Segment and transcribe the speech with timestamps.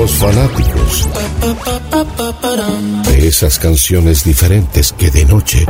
[0.00, 1.08] Somos fanáticos
[3.04, 5.66] de esas canciones diferentes que de noche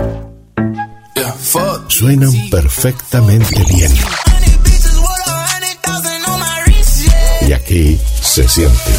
[1.88, 3.92] suenan perfectamente bien.
[7.48, 8.92] Y aquí se siente.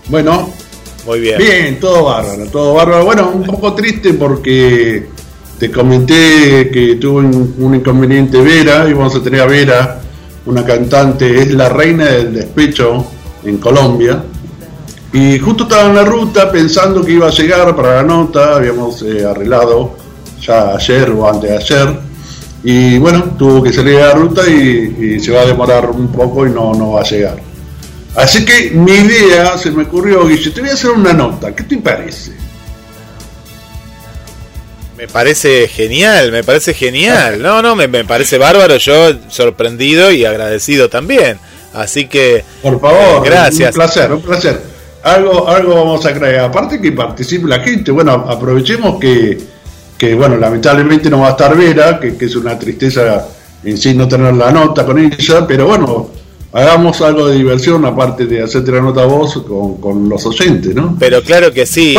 [0.10, 0.50] Bueno.
[1.06, 1.38] Muy bien.
[1.38, 3.06] Bien, todo bárbaro, todo bárbaro.
[3.06, 5.08] Bueno, un poco triste porque
[5.58, 10.02] te comenté que tuvo un, inconveniente Vera y vamos a tener a Vera,
[10.46, 13.06] una cantante, es la reina del despecho
[13.46, 14.22] en Colombia.
[15.14, 19.02] Y justo estaba en la ruta pensando que iba a llegar para la nota, habíamos
[19.02, 19.96] eh, arreglado
[20.42, 22.05] ya ayer o antes de ayer
[22.68, 26.48] y bueno, tuvo que salir de la ruta y, se va a demorar un poco
[26.48, 27.38] y no, no va a llegar.
[28.16, 31.64] Así que mi idea se me ocurrió, Guille, te voy a hacer una nota, ¿qué
[31.64, 32.32] te parece?
[34.98, 37.40] Me parece genial, me parece genial.
[37.40, 41.38] No, no, me, parece bárbaro, yo sorprendido y agradecido también.
[41.72, 42.44] Así que...
[42.64, 43.76] Por favor, gracias.
[43.76, 44.60] Un placer, un placer.
[45.04, 46.40] Algo, algo vamos a creer.
[46.40, 49.55] Aparte que participe la gente, bueno, aprovechemos que
[49.98, 53.28] que bueno, lamentablemente no va a estar Vera, que, es una tristeza
[53.64, 56.10] en sí no tener la nota con ella, pero bueno,
[56.52, 59.44] hagamos algo de diversión aparte de hacerte la nota a vos
[59.80, 60.96] con, los oyentes, ¿no?
[61.00, 61.96] Pero claro que sí.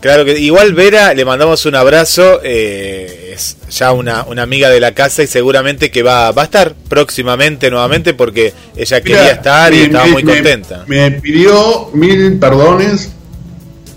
[0.00, 4.78] Claro que igual Vera, le mandamos un abrazo, eh, es ya una, una, amiga de
[4.78, 9.72] la casa y seguramente que va, va a estar próximamente nuevamente porque ella quería estar
[9.72, 10.84] y estaba muy contenta.
[10.86, 13.10] Me pidió mil perdones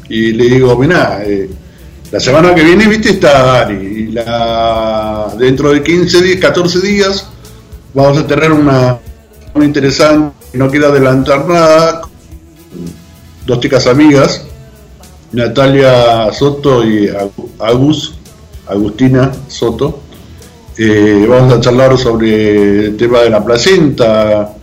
[0.07, 1.49] y le digo, mira, eh,
[2.11, 3.75] la semana que viene, viste, está Ari.
[3.75, 7.27] Y la, dentro de 15 días, 14 días,
[7.93, 8.97] vamos a tener una
[9.53, 10.35] muy interesante.
[10.53, 12.01] No quiero adelantar nada.
[13.45, 14.45] Dos chicas amigas,
[15.31, 17.09] Natalia Soto y
[17.59, 18.15] Agus,
[18.67, 20.01] Agustina Soto.
[20.77, 24.53] Eh, vamos a charlar sobre el tema de la placenta.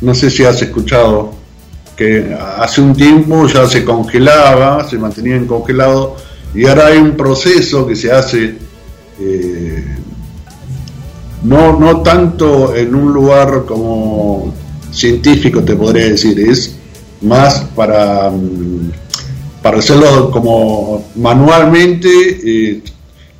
[0.00, 1.34] No sé si has escuchado
[1.96, 6.16] que hace un tiempo ya se congelaba, se mantenía en congelado
[6.54, 8.56] y ahora hay un proceso que se hace
[9.20, 9.84] eh,
[11.42, 14.52] no, no tanto en un lugar como
[14.90, 16.76] científico, te podría decir, es
[17.22, 18.90] más para, mm,
[19.62, 22.82] para hacerlo como manualmente,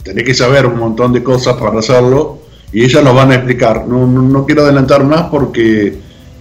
[0.03, 2.39] tenés que saber un montón de cosas para hacerlo
[2.73, 3.87] y ellas nos van a explicar.
[3.87, 5.97] No, no, quiero adelantar más porque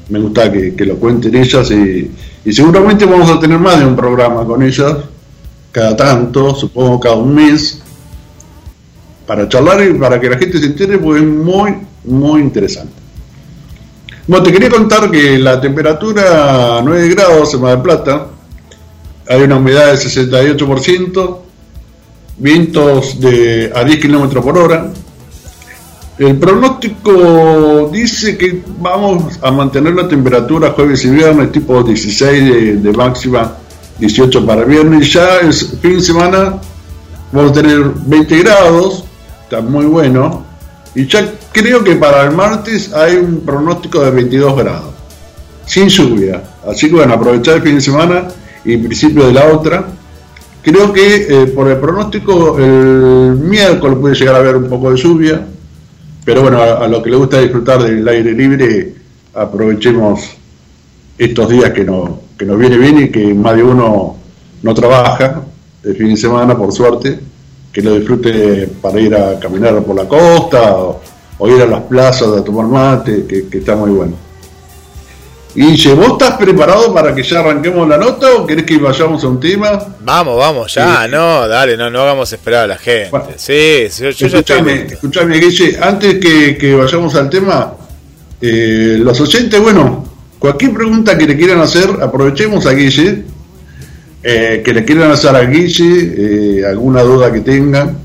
[0.09, 2.11] me gusta que, lo cuenten ellas y,
[2.43, 4.95] y seguramente vamos a tener más de un programa con ellas
[5.75, 7.81] cada tanto, supongo cada un mes,
[9.27, 11.75] para charlar y para que la gente se entere, pues es muy,
[12.05, 12.93] muy interesante.
[14.25, 18.27] Bueno, te quería contar que la temperatura 9 grados en Mar del Plata,
[19.27, 21.37] hay una humedad del 68%,
[22.37, 24.93] vientos de a 10 kilómetros por hora.
[26.17, 32.93] El pronóstico dice que vamos a mantener la temperatura jueves y viernes tipo 16 de
[32.93, 33.57] máxima
[33.99, 36.55] 18 para viernes, ya es fin de semana,
[37.31, 39.03] vamos a tener 20 grados,
[39.43, 40.45] está muy bueno,
[40.93, 44.93] y ya creo que para el martes hay un pronóstico de 22 grados,
[45.65, 48.27] sin lluvia, así que bueno, aprovechar el fin de semana
[48.65, 49.85] y principio de la otra.
[50.61, 54.97] Creo que eh, por el pronóstico el miércoles puede llegar a haber un poco de
[54.97, 55.45] lluvia,
[56.25, 58.95] pero bueno, a, lo que le gusta disfrutar del aire libre,
[59.35, 60.21] aprovechemos
[61.17, 64.17] estos días que, no, que nos viene bien y que más de uno
[64.62, 65.41] no trabaja
[65.84, 67.20] el fin de semana, por suerte,
[67.72, 71.02] que lo disfrute para ir a caminar por la costa o,
[71.47, 74.26] ir a las plazas a tomar mate, que está muy bueno.
[75.58, 79.28] Y ¿vos estás preparado para que ya arranquemos la nota o querés que vayamos a
[79.29, 79.79] un tema?
[80.02, 83.09] Vamos, vamos, ya, no, dale, no, no hagamos esperar a la gente.
[83.38, 87.73] sí, yo, yo escuchame, escuchame, Guille, antes que, vayamos al tema,
[88.41, 90.03] eh, los oyentes, bueno,
[90.40, 93.23] cualquier pregunta que le quieran hacer, aprovechemos a Guille,
[94.23, 97.97] eh, que le quieran hacer a Guille, eh, alguna duda que tengan,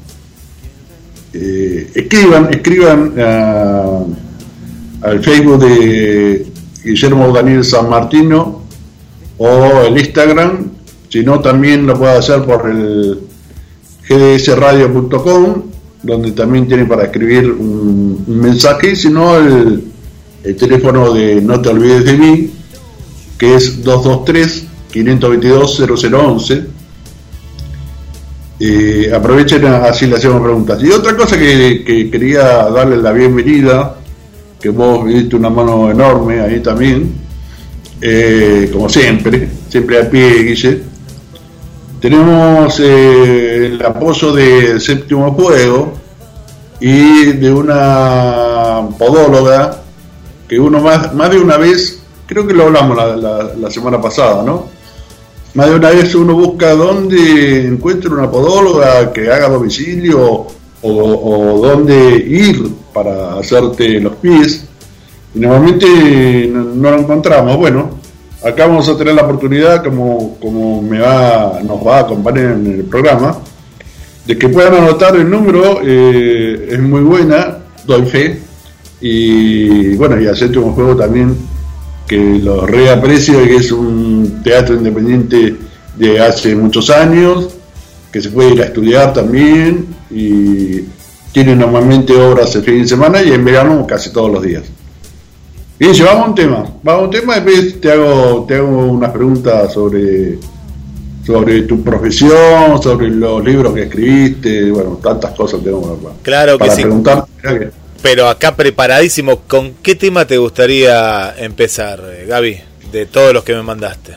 [1.32, 3.12] escriban, escriban
[5.03, 6.47] al Facebook de
[6.85, 8.62] Guillermo Daniel San Martino
[9.38, 10.71] o el Instagram,
[11.09, 13.21] si no también lo puede hacer por el
[14.09, 15.62] gdsradio.com,
[16.03, 19.89] donde también tiene para escribir un, mensaje, si no el,
[20.56, 22.50] teléfono de No te olvides de mí,
[23.38, 26.66] que es 223 522 0011.
[29.14, 30.82] aprovechen así le hacemos preguntas.
[30.82, 33.96] Y otra cosa que, que quería darle la bienvenida
[34.60, 37.14] que vos viste una mano enorme ahí también,
[38.00, 40.82] eh, como siempre, siempre a pie, Guille.
[42.00, 45.94] Tenemos eh, el apoyo de Séptimo Fuego
[46.78, 49.80] y de una podóloga
[50.50, 52.99] que uno más, más de una vez, creo que lo hablamos
[53.56, 54.67] la, semana pasada, ¿no?
[55.55, 60.49] Más de una vez uno busca dónde encuentre una podóloga que haga domicilio o,
[60.82, 64.64] o dónde ir para hacerte los pies
[65.37, 67.56] y normalmente no, lo encontramos.
[67.56, 67.91] Bueno,
[68.43, 72.67] acá vamos a tener la oportunidad, como, como me va, nos va a acompañar en
[72.67, 73.38] el programa,
[74.26, 78.50] de que puedan anotar el número, eh, es muy buena, doy fe,
[79.00, 81.37] y bueno, y acepto un juego también
[82.06, 85.56] que lo reaprecio, que es un teatro independiente
[85.97, 87.50] de hace muchos años,
[88.11, 90.81] que se puede ir a estudiar también, y
[91.32, 94.64] tiene normalmente obras el fin de semana y en verano casi todos los días.
[95.79, 96.64] Bien, vamos a un tema.
[96.82, 100.37] Vamos a un tema y después te hago, te hago unas preguntas sobre,
[101.25, 106.70] sobre tu profesión, sobre los libros que escribiste, bueno, tantas cosas tenemos para, claro que
[106.70, 106.82] sí.
[108.02, 112.61] Pero acá preparadísimo, ¿con qué tema te gustaría empezar, eh, Gaby?
[112.93, 114.14] De todos los que me mandaste.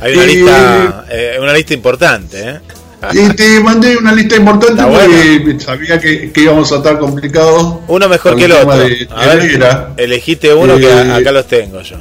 [0.00, 2.60] Hay una, lista, eh, una lista importante, ¿eh?
[3.12, 7.76] Y te mandé una lista importante porque sabía que, íbamos a estar complicados.
[7.86, 8.72] Uno mejor que el otro.
[8.72, 11.96] a ver, elegiste uno que eh, acá los tengo yo.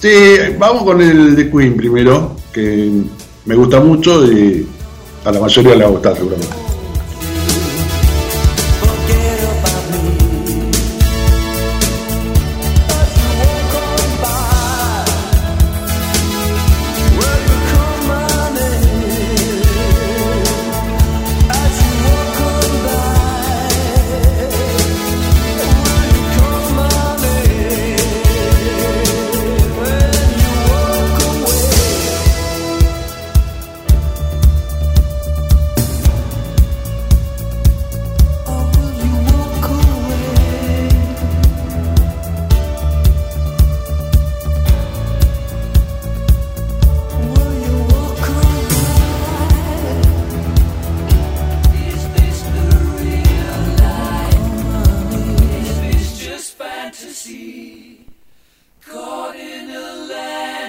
[0.00, 0.14] Sí,
[0.58, 2.90] vamos con el de Queen primero, que
[3.44, 4.66] me gusta mucho y
[5.24, 6.65] a la mayoría le va a gustar seguramente.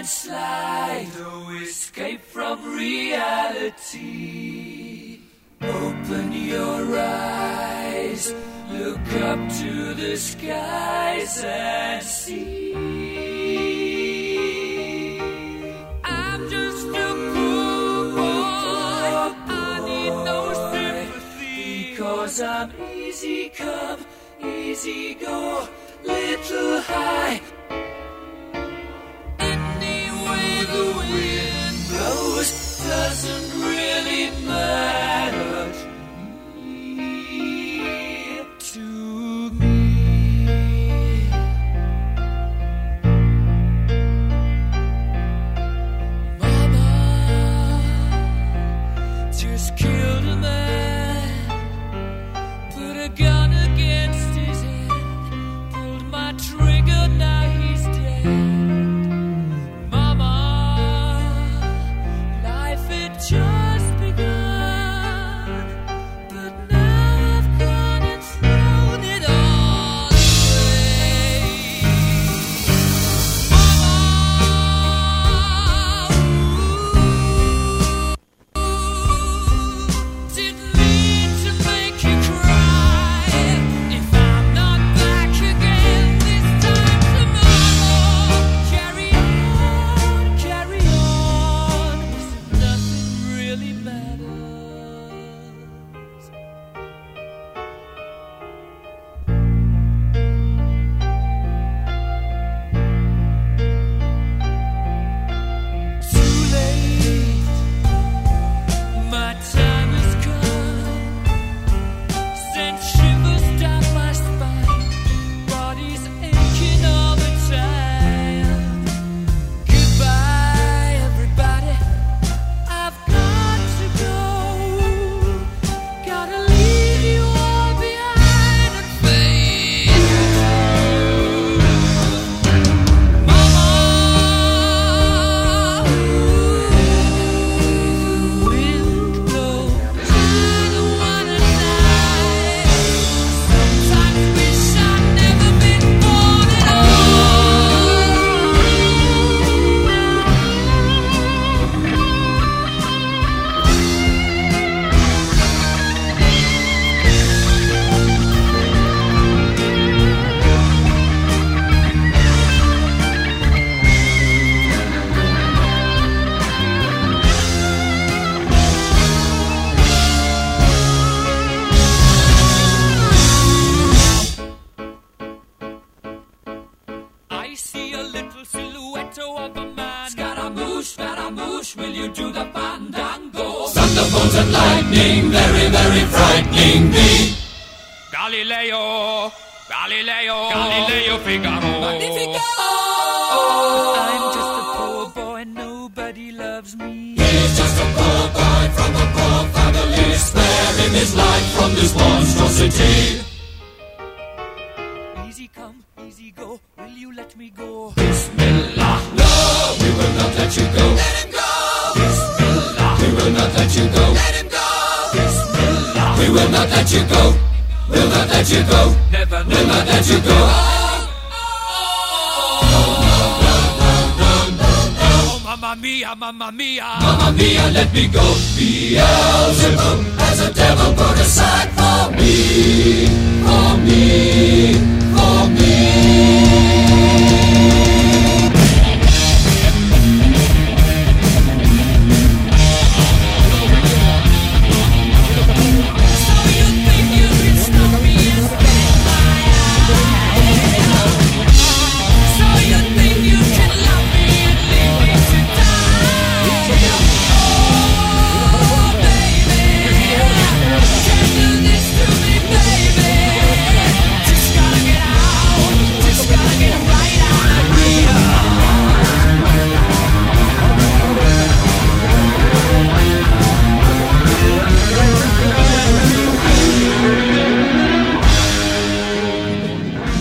[0.07, 3.99] slide, no escape from reality.
[5.61, 8.33] Open your eyes,
[8.71, 12.73] look up to the skies and see.
[16.05, 21.91] I'm just a cool boy, I need no sympathy.
[21.91, 24.05] Because I'm easy come,
[24.41, 25.67] easy go,
[26.05, 27.41] little high.
[32.87, 33.96] doesn't really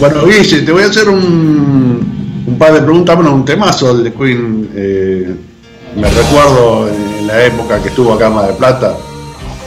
[0.09, 4.05] Bueno, Guille, te voy a hacer un, un par de preguntas, bueno, un temazo del
[4.05, 4.71] de Queen.
[4.75, 5.35] eh,
[5.97, 8.95] me recuerdo en la época que estuvo acá en Mar del Plata,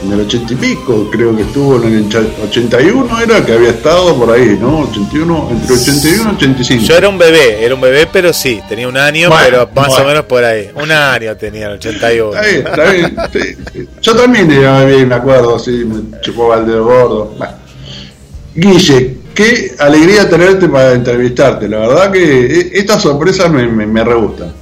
[0.02, 3.70] en el ochenta y pico, creo que estuvo en el ocha- 81, era que había
[3.70, 4.78] estado por ahí, ¿no?
[4.82, 6.84] 81, entre 81 y 85.
[6.84, 9.88] Yo era un bebé, era un bebé, pero sí, tenía un año, Bueno, pero más
[9.88, 10.04] bueno.
[10.04, 10.70] o menos por ahí.
[10.74, 12.32] Un año tenía el 81.
[12.32, 13.16] Está bien, está bien.
[13.32, 13.88] sí, sí.
[14.00, 17.34] Yo también era bien, me acuerdo, sí, me chupaba el dedo gordo.
[17.36, 17.52] Bueno.
[18.54, 21.68] Guille, qué alegría tenerte para entrevistarte.
[21.68, 24.52] La verdad que e- estas sorpresas me, me, re gustan.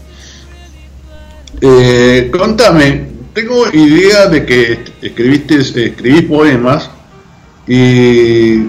[1.60, 6.90] Eh, contame, tengo idea de que escribiste, escribís poemas
[7.66, 8.62] y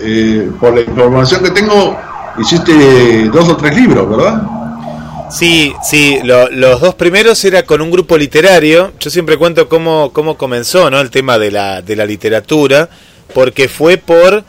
[0.00, 1.96] eh, por la información que tengo
[2.38, 4.42] hiciste dos o tres libros, ¿verdad?
[5.30, 8.92] Sí, sí, lo- los dos primeros era con un grupo literario.
[9.00, 11.00] Yo siempre cuento cómo, cómo comenzó ¿no?
[11.00, 12.88] el tema de la, de la literatura,
[13.34, 14.44] porque fue por...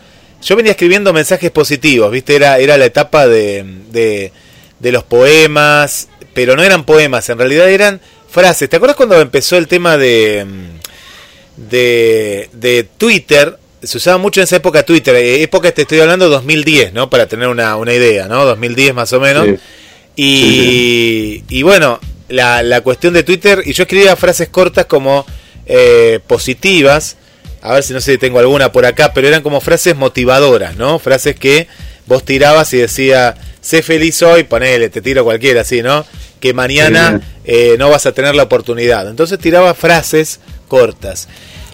[0.47, 2.33] Yo venía escribiendo mensajes positivos, ¿viste?
[2.33, 4.31] Era, era la etapa de, de,
[4.79, 7.99] de los poemas, pero no eran poemas, en realidad eran
[8.29, 8.69] frases.
[8.69, 10.45] ¿Te acuerdas cuando empezó el tema de,
[11.57, 13.57] de, de Twitter?
[13.83, 17.09] Se usaba mucho en esa época Twitter, eh, época te estoy hablando 2010, ¿no?
[17.09, 18.45] Para tener una, una idea, ¿no?
[18.45, 19.47] 2010 más o menos.
[19.47, 19.57] Sí.
[20.15, 21.99] Y, y bueno,
[22.29, 25.25] la, la cuestión de Twitter, y yo escribía frases cortas como
[25.65, 27.17] eh, positivas,
[27.69, 30.75] a ver si no sé si tengo alguna por acá, pero eran como frases motivadoras,
[30.77, 30.99] ¿no?
[30.99, 31.67] Frases que
[32.05, 36.05] vos tirabas y decía, sé feliz hoy, ponele, te tiro cualquiera así, ¿no?
[36.39, 39.09] Que mañana eh, no vas a tener la oportunidad.
[39.09, 41.27] Entonces tiraba frases cortas.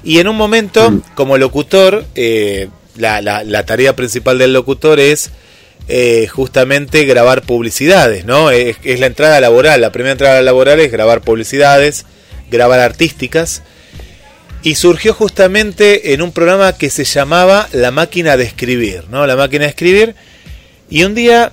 [0.03, 5.31] Y en un momento, como locutor, eh, la, la- la tarea principal del locutor es
[5.88, 8.51] eh, justamente grabar publicidades, ¿no?
[8.51, 9.81] Es, es la entrada laboral.
[9.81, 12.05] La primera entrada laboral es grabar publicidades,
[12.50, 13.63] grabar artísticas.
[14.63, 19.27] Y surgió justamente en un programa que se llamaba La máquina de escribir, ¿no?
[19.27, 20.15] La máquina de escribir.
[20.89, 21.51] Y un día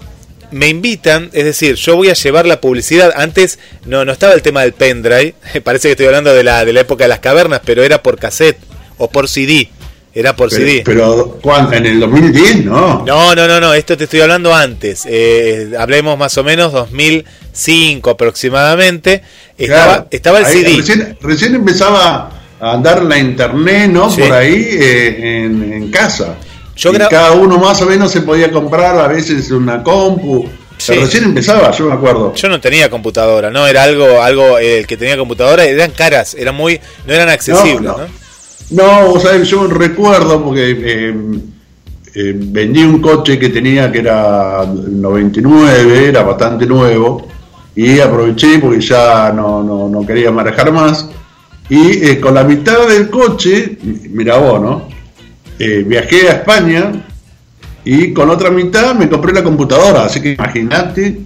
[0.53, 3.13] me invitan, es decir, yo voy a llevar la publicidad.
[3.17, 6.73] Antes no, no estaba el tema del pendrive, parece que estoy hablando de la, de
[6.73, 8.59] la época de las cavernas, pero era por cassette
[8.99, 9.69] o por CD.
[10.13, 10.83] Era por Pero, CD.
[10.85, 11.73] pero ¿cuándo?
[11.73, 13.05] en el 2010, ¿no?
[13.07, 15.05] No, no, no, no, esto te estoy hablando antes.
[15.07, 19.23] Eh, hablemos más o menos 2005 aproximadamente.
[19.57, 20.09] Estaba, Claro.
[20.11, 20.77] estaba el Ahí CD.
[20.79, 24.11] Recién, recién empezaba andar la internet, ¿no?
[24.11, 24.23] Sí.
[24.23, 26.37] Por ahí eh, en, en casa.
[26.77, 30.49] Yo Y cada uno más o menos se podía comprar a veces una compu.
[30.79, 30.93] Sí.
[30.93, 32.35] Pero recién empezaba, yo me acuerdo.
[32.35, 33.67] Yo no tenía computadora, ¿no?
[33.67, 37.83] Era algo, algo, eh, el que tenía computadora eran caras, eran muy, no eran accesibles,
[37.83, 37.99] No, ¿no?
[37.99, 38.21] no.
[38.71, 41.15] No, vos sabés, yo recuerdo porque eh,
[42.15, 47.27] eh, vendí un coche que tenía que era 99, era bastante nuevo,
[47.75, 51.09] y aproveché porque ya no, no, no quería manejar más.
[51.71, 53.79] Y eh, con la mitad del coche,
[54.11, 54.89] mira vos, ¿no?
[55.59, 56.91] Eh, viajé a España
[57.85, 61.19] y con otra mitad me compré la computadora, así que imagínate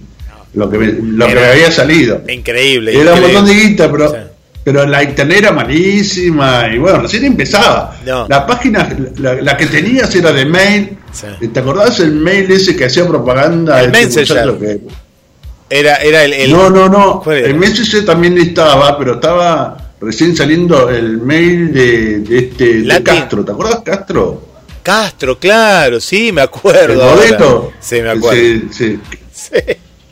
[0.53, 2.21] lo que me, lo que me había salido.
[2.29, 2.99] Increíble.
[2.99, 4.15] Era un montón de guita, pero, Sí.
[4.63, 6.67] pero la internet era malísima.
[6.73, 7.97] Y bueno, recién empezaba.
[8.05, 8.27] No.
[8.29, 8.87] La página,
[9.17, 10.97] la, la que tenías era de mail.
[11.11, 11.47] Sí.
[11.47, 13.81] ¿Te acordás el mail ese que hacía propaganda?
[13.81, 14.57] El Messenger.
[14.59, 14.79] que-
[15.69, 17.23] Era, era el, el- No, no, no.
[17.31, 23.03] El Messenger también estaba, pero estaba recién saliendo el mail de, de este de.
[23.03, 23.43] Castro.
[23.45, 24.41] ¿Te acuerdas Castro?
[24.83, 27.03] Castro, claro, sí, me El acuerdo.
[27.03, 27.15] ahora.
[27.15, 27.73] boleto.
[27.79, 28.39] Sí, me acuerdo.
[28.39, 28.99] Sí, sí.
[29.33, 29.51] Sí.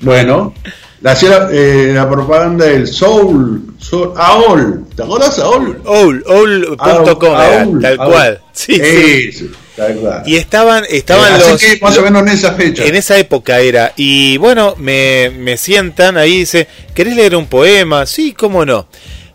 [0.01, 0.53] Bueno,
[1.01, 1.15] la
[1.51, 4.86] eh, la propaganda del Soul, Soul AOL.
[4.95, 5.81] ¿Te acuerdas AOL?
[5.86, 8.12] AOL, tal AOL.
[8.12, 8.41] cual.
[8.51, 9.51] Sí, sí.
[9.75, 10.23] Cual.
[10.25, 11.62] Y estaban, estaban Eh, así los.
[11.62, 12.86] que más o menos en esa fecha.
[12.86, 13.93] En esa época era.
[13.95, 18.05] Y bueno, me, me sientan ahí dice, ¿querés leer un poema?
[18.05, 18.88] Sí, cómo no.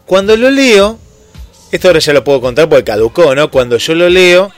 [0.08, 0.98] Cuando lo leo,
[1.70, 3.50] esto ahora ya lo puedo contar porque caducó, ¿no?
[3.50, 4.50] Cuando yo lo leo,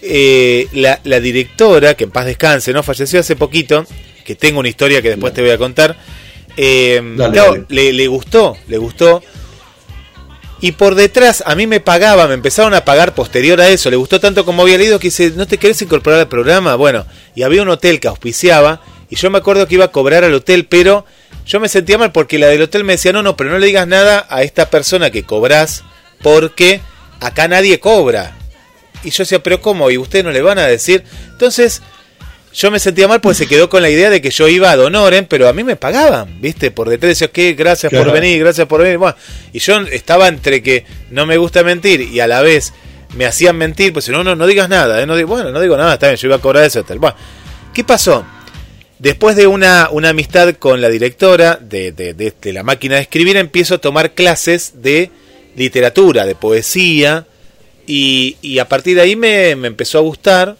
[0.00, 2.82] eh, la, la directora, que en paz descanse, ¿no?
[2.84, 3.84] Falleció hace poquito,
[4.24, 5.96] que tengo una historia que después te voy a contar.
[6.56, 7.64] eh, Dale, claro, dale.
[7.68, 9.22] Le, le gustó, le gustó.
[10.60, 13.90] Y por detrás a mí me pagaba, me empezaron a pagar posterior a eso.
[13.90, 16.76] Le gustó tanto como había leído que dice, ¿no te querés incorporar al programa?
[16.76, 20.22] Bueno, y había un hotel que auspiciaba y yo me acuerdo que iba a cobrar
[20.22, 21.04] al hotel, pero
[21.46, 23.66] yo me sentía mal porque la del hotel me decía, no, no, pero no le
[23.66, 25.84] digas nada a esta persona que cobrás
[26.22, 26.80] porque
[27.20, 28.36] acá nadie cobra.
[29.04, 29.90] Y yo decía, pero ¿cómo?
[29.90, 31.02] ¿Y ustedes no le van a decir?
[31.30, 31.82] Entonces,
[32.54, 34.76] yo me sentía mal porque se quedó con la idea de que yo iba a
[34.76, 36.70] Donoren, pero a mí me pagaban, ¿viste?
[36.70, 37.54] Por detrás decía, ¿qué?
[37.54, 38.98] Gracias por venir, gracias por venir.
[38.98, 39.16] Bueno,
[39.52, 42.72] y yo estaba entre que no me gusta mentir y a la vez
[43.16, 45.06] me hacían mentir, pues no, no, no digas nada, ¿eh?
[45.06, 46.98] no, bueno, no digo nada, está bien, yo iba a cobrar ese hotel.
[46.98, 47.16] Bueno,
[47.74, 48.24] ¿qué pasó?
[49.02, 53.00] Después de una, una amistad con la directora de, de- de- de la máquina de
[53.02, 55.10] escribir, empiezo a tomar clases de
[55.56, 57.26] literatura, de poesía,
[57.84, 60.56] y, y a partir de ahí me, me empezó a gustar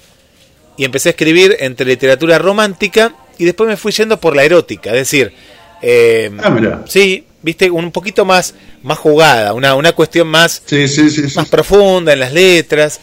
[0.76, 4.90] y empecé a escribir entre literatura romántica y después me fui yendo por la erótica,
[4.90, 5.33] es decir,
[5.81, 11.11] eh, Ah, sí, viste, un poquito más, más jugada, una, una cuestión más, Sí, sí,
[11.11, 11.28] sí.
[11.31, 11.37] sí.
[11.37, 12.98] más profunda en las letras.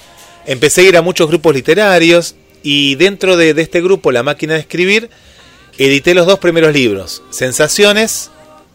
[0.45, 4.53] Empecé a ir a muchos grupos literarios y dentro de, de este grupo, La Máquina
[4.55, 5.09] de Escribir,
[5.77, 8.31] edité los dos primeros libros, Sensaciones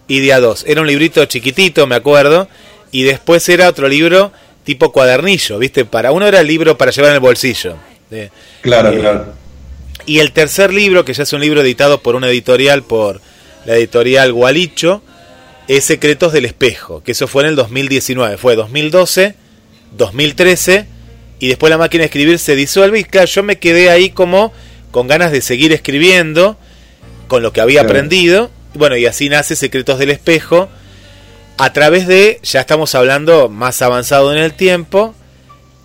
[0.09, 0.65] y Día 2.
[0.67, 2.49] Era un librito chiquitito, me acuerdo,
[2.93, 4.33] y después era otro libro
[4.65, 5.85] tipo cuadernillo, ¿viste?
[5.85, 7.77] Para uno era el libro para llevar en el bolsillo.
[8.11, 8.31] De-
[8.63, 9.35] Claro, eh, claro.
[10.07, 13.21] y el tercer libro, que ya es un libro editado por una editorial, por
[13.67, 15.03] la editorial Gualicho,
[15.69, 19.35] es Secretos del Espejo, que eso fue en el 2019, fue 2012,
[19.97, 20.87] 2013,
[21.45, 24.51] y después la máquina de escribir se disuelve, y claro, yo me quedé ahí como
[24.91, 26.57] con ganas de seguir escribiendo,
[27.29, 27.91] con lo que había Claro.
[27.91, 30.71] aprendido, bueno, y así nace Secretos del Espejo,
[31.59, 35.15] a través de, ya estamos hablando más avanzado en el tiempo,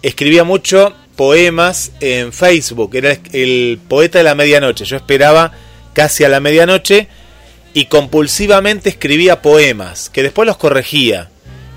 [0.02, 5.52] escribía mucho poemas en Facebook, era el poeta de la medianoche, yo esperaba
[5.92, 7.10] casi a la medianoche
[7.74, 11.30] y compulsivamente escribía poemas, que después los corregía.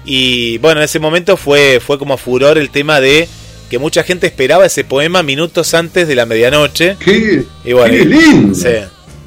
[0.05, 3.29] Y bueno, en ese momento fue, fue como furor el tema de
[3.73, 6.97] que mucha gente esperaba ese poema minutos antes de la medianoche.
[7.03, 8.55] Qué, Y bueno, qué lindo.
[8.55, 8.69] sí.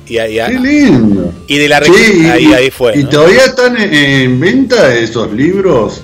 [0.08, 1.34] Y, Qué lindo.
[1.48, 2.96] y de la Sí, y- ahí, ahí fue.
[2.96, 3.10] ¿Y ¿no?
[3.10, 6.02] todavía están en- en venta esos libros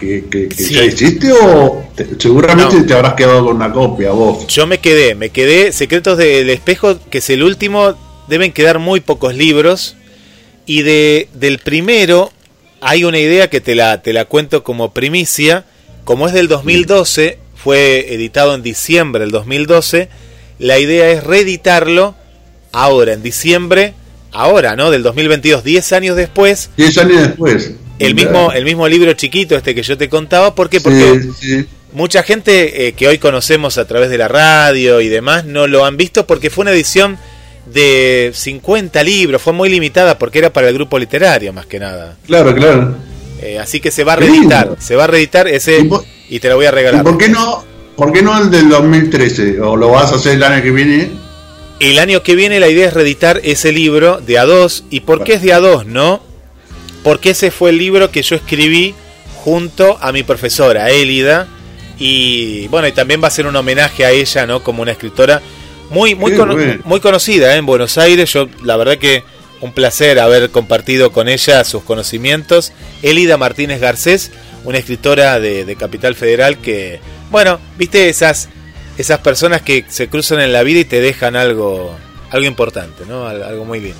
[0.00, 0.72] que, que, que Sí.
[0.72, 2.86] ya hiciste o te- seguramente No.
[2.86, 4.46] te habrás quedado con una copia vos?
[4.46, 5.70] Yo me quedé, me quedé.
[5.72, 7.94] Secretos del Espejo, que es el último,
[8.26, 9.96] deben quedar muy pocos libros.
[10.64, 12.32] Y de, del primero
[12.80, 15.66] hay una idea que te la, te la cuento como primicia.
[16.04, 20.08] Como es del 2012, fue editado en diciembre del 2012,
[20.60, 22.14] la idea es reeditarlo
[22.70, 23.92] ahora, en diciembre,
[24.30, 24.92] ahora, ¿no?
[24.92, 27.72] Del 2022, 10 años después, Diez años después.
[27.98, 30.54] el mismo, el mismo libro chiquito este que yo te contaba.
[30.54, 30.80] ¿Por qué?
[30.80, 31.66] Porque Sí, sí.
[31.92, 35.84] Mucha gente eh, que hoy conocemos a través de la radio y demás no lo
[35.84, 37.18] han visto porque fue una edición
[37.66, 42.16] de 50 libros, fue muy limitada porque era para el grupo literario más que nada.
[42.28, 42.94] Claro, claro.
[43.42, 45.88] Eh, así que se va a reeditar, se va a reeditar ese
[46.28, 47.04] ¿Y te lo voy a ¿Y regalar.
[47.04, 47.64] por qué no?
[47.96, 49.60] ¿Por qué no el del 2013?
[49.60, 51.10] ¿O lo vas a hacer el año que viene?
[51.80, 54.84] El año que viene la idea es reeditar ese libro de A2.
[54.90, 56.22] ¿Y por qué es de A2, no?
[57.02, 58.94] Porque ese fue el libro que yo escribí
[59.44, 61.46] junto a mi profesora, Élida.
[61.98, 64.62] Y bueno, y también va a ser un homenaje a ella, ¿no?
[64.62, 65.40] Como una escritora
[65.90, 67.58] muy, muy, cono- muy conocida ¿eh?
[67.58, 68.30] en Buenos Aires.
[68.32, 69.22] Yo, la verdad que
[69.62, 72.72] un placer haber compartido con ella sus conocimientos.
[73.02, 74.30] Élida Martínez Garcés,
[74.66, 77.00] una escritora de, de Capital Federal que,
[77.30, 78.48] bueno, viste esas,
[78.98, 81.96] esas personas que se cruzan en la vida y te dejan algo,
[82.30, 83.26] algo importante, ¿no?
[83.26, 83.96] Al- Algo muy lindo.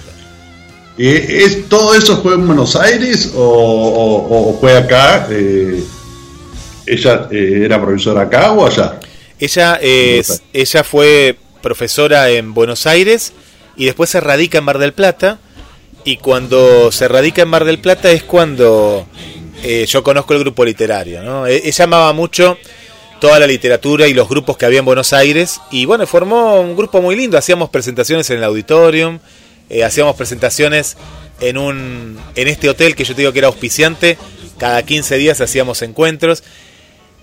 [0.98, 5.26] ¿Y es, ¿Todo eso fue en Buenos Aires o, o- o fue acá?
[5.30, 5.82] Eh,
[6.86, 8.98] ¿Ella eh, era profesora acá o allá?
[9.38, 13.32] Ella, es, ella fue profesora en Buenos Aires
[13.76, 15.38] y después se radica en Mar del Plata.
[16.04, 19.06] Y cuando se radica en Mar del Plata es cuando
[19.62, 21.22] eh, yo conozco el grupo literario.
[21.22, 21.46] ¿no?
[21.46, 22.56] E- Ella amaba mucho
[23.20, 25.60] toda la literatura y los grupos que había en Buenos Aires.
[25.70, 27.38] Y bueno, formó un grupo muy lindo.
[27.38, 29.18] Hacíamos presentaciones en el auditorium.
[29.70, 30.96] eh, hacíamos presentaciones
[31.40, 34.16] en, un, en este hotel que yo te digo que era auspiciante.
[34.58, 36.42] Cada 15 días hacíamos encuentros.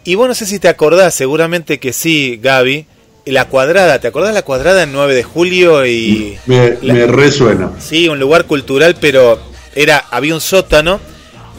[0.03, 2.85] Y vos no sé si te acordás, seguramente que sí, Gaby.
[3.25, 5.85] La cuadrada, ¿te acordás la cuadrada en 9 de julio?
[5.85, 7.71] y Me, me resuena.
[7.79, 9.39] Sí, un lugar cultural, pero
[9.75, 10.99] era había un sótano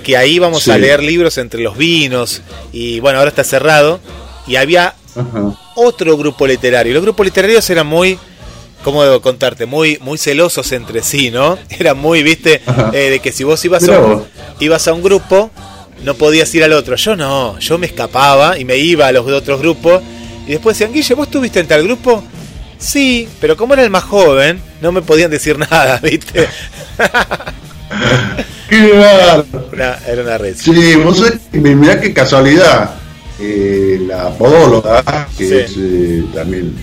[0.05, 2.43] que ahí íbamos a leer libros entre los vinos.
[2.73, 3.99] Y bueno, ahora está cerrado.
[4.47, 5.57] Y había Ajá.
[5.75, 6.93] otro grupo literario.
[6.95, 8.19] Los grupos literarios eran muy,
[8.85, 9.67] ¿cómo debo contarte?
[9.67, 11.59] Muy, muy celosos entre sí, ¿no?
[11.71, 12.61] Era muy, viste,
[12.93, 14.23] eh, de que si vos ibas Mirá a, un, vos.
[14.61, 15.51] ibas a un grupo,
[16.05, 16.95] no podías ir al otro.
[16.97, 20.03] Yo no, yo me escapaba y me iba a los otros grupos.
[20.47, 22.23] Y después decían, Guille, ¿vos estuviste en tal grupo?
[22.79, 26.47] Sí, pero como era el más joven, no me podían decir nada, ¿viste?
[28.69, 28.93] ¡Qué!
[29.73, 30.55] Una- era una red.
[30.57, 32.91] Sí, vos sabés, mirá qué casualidad.
[33.41, 35.03] Eh, la podóloga,
[35.37, 35.55] que Sí.
[35.57, 36.75] es eh, también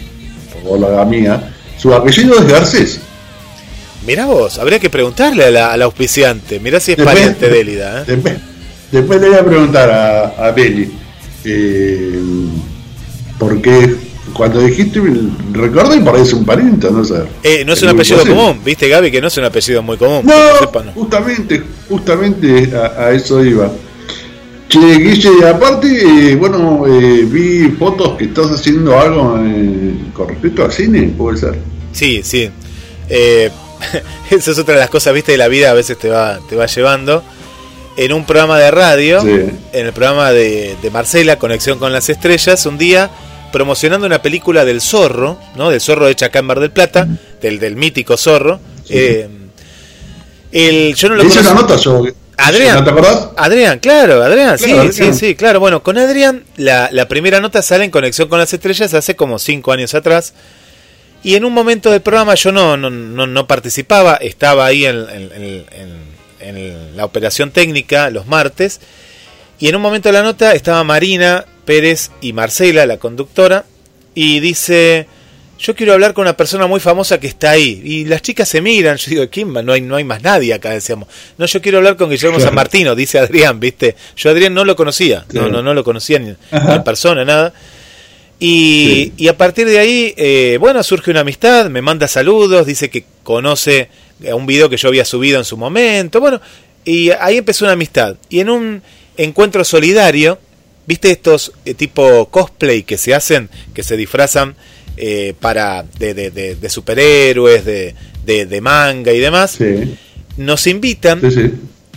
[0.63, 2.99] podóloga mía, su apellido es Garcés.
[4.05, 6.59] Mirá vos, habría que preguntarle a la, auspiciante.
[6.59, 8.01] Mirá si es Después- pariente de Élida.
[8.01, 8.03] ¿eh?
[8.07, 8.33] Después,
[8.91, 10.91] después le voy a preguntar a, a Beli.
[11.45, 12.19] Eh,
[13.39, 13.95] porque
[14.33, 15.01] cuando dijiste,
[15.51, 17.23] recuerdo y parece un pariente, no sé.
[17.43, 20.21] Eh, no es un apellido común, viste Gaby, que no es un apellido muy común.
[20.25, 20.91] No, ¿no?
[20.93, 23.71] justamente, justamente a, a eso iba.
[24.69, 25.87] Che, Guille, aparte,
[26.31, 31.37] eh, bueno, eh, vi fotos que estás haciendo algo eh, con respecto al cine, puede
[31.37, 31.57] ser.
[31.91, 32.49] Sí, sí.
[33.09, 33.49] Eh,
[34.29, 36.55] esa es otra de las cosas, viste, de la vida a veces te va, te
[36.55, 37.21] va llevando.
[37.97, 39.27] En un programa de radio, Sí.
[39.73, 43.09] en el programa de, de Marcela, Conexión con las Estrellas, un día
[43.51, 45.69] promocionando una película del zorro, ¿no?
[45.69, 47.07] Del zorro hecha acá en Mar del Plata,
[47.41, 48.59] del, del mítico zorro.
[48.89, 49.27] Eh,
[50.51, 52.03] el, yo no lo hice una nota yo.
[52.37, 52.77] Adrián.
[52.77, 53.29] ¿No te acordás?
[53.37, 55.15] Adrián, claro, Adrián, sí, Claro, sí, Adrián.
[55.15, 55.59] sí, claro.
[55.59, 59.37] Bueno, con Adrián, la, la primera nota sale en Conexión con las Estrellas hace como
[59.37, 60.33] cinco años atrás.
[61.23, 64.95] Y en un momento del programa yo no, no, no, no participaba, estaba ahí en,
[65.09, 65.65] en- en-
[66.39, 68.79] en- en la operación técnica los martes.
[69.59, 73.65] Y en un momento de la nota estaba Marina Pérez y Marcela, la conductora,
[74.15, 75.08] y dice,
[75.60, 77.82] yo quiero hablar con una persona muy famosa que está ahí.
[77.84, 79.63] Y las chicas se miran, yo digo, ¿quién más?
[79.63, 81.08] No hay, no hay más nadie acá, decíamos.
[81.38, 82.47] No, yo quiero hablar con Guillermo Claro.
[82.50, 83.95] San Martino, dice Adrián, ¿viste?
[84.17, 85.50] Yo a Adrián no lo conocía, no, Claro.
[85.50, 86.76] no, no lo conocía ni, Ajá.
[86.76, 87.54] en persona, nada.
[88.39, 89.13] Y, Sí.
[89.17, 93.06] y a partir de ahí, eh, bueno, surge una amistad, me manda saludos, dice que
[93.24, 93.89] conoce
[94.24, 96.41] eh, un video que yo había subido en su momento, bueno,
[96.84, 98.15] y ahí empezó una amistad.
[98.30, 98.82] Y en un
[99.15, 100.39] encuentro solidario,
[100.91, 104.56] ¿viste estos eh, tipo cosplay que se hacen, que se disfrazan
[104.97, 109.51] eh, para de, de- de- de superhéroes, de, de- de manga y demás?
[109.58, 109.95] Sí,
[110.38, 111.51] Nos invitan sí, sí.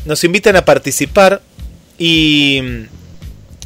[0.05, 1.41] nos invitan a participar
[1.99, 2.61] y,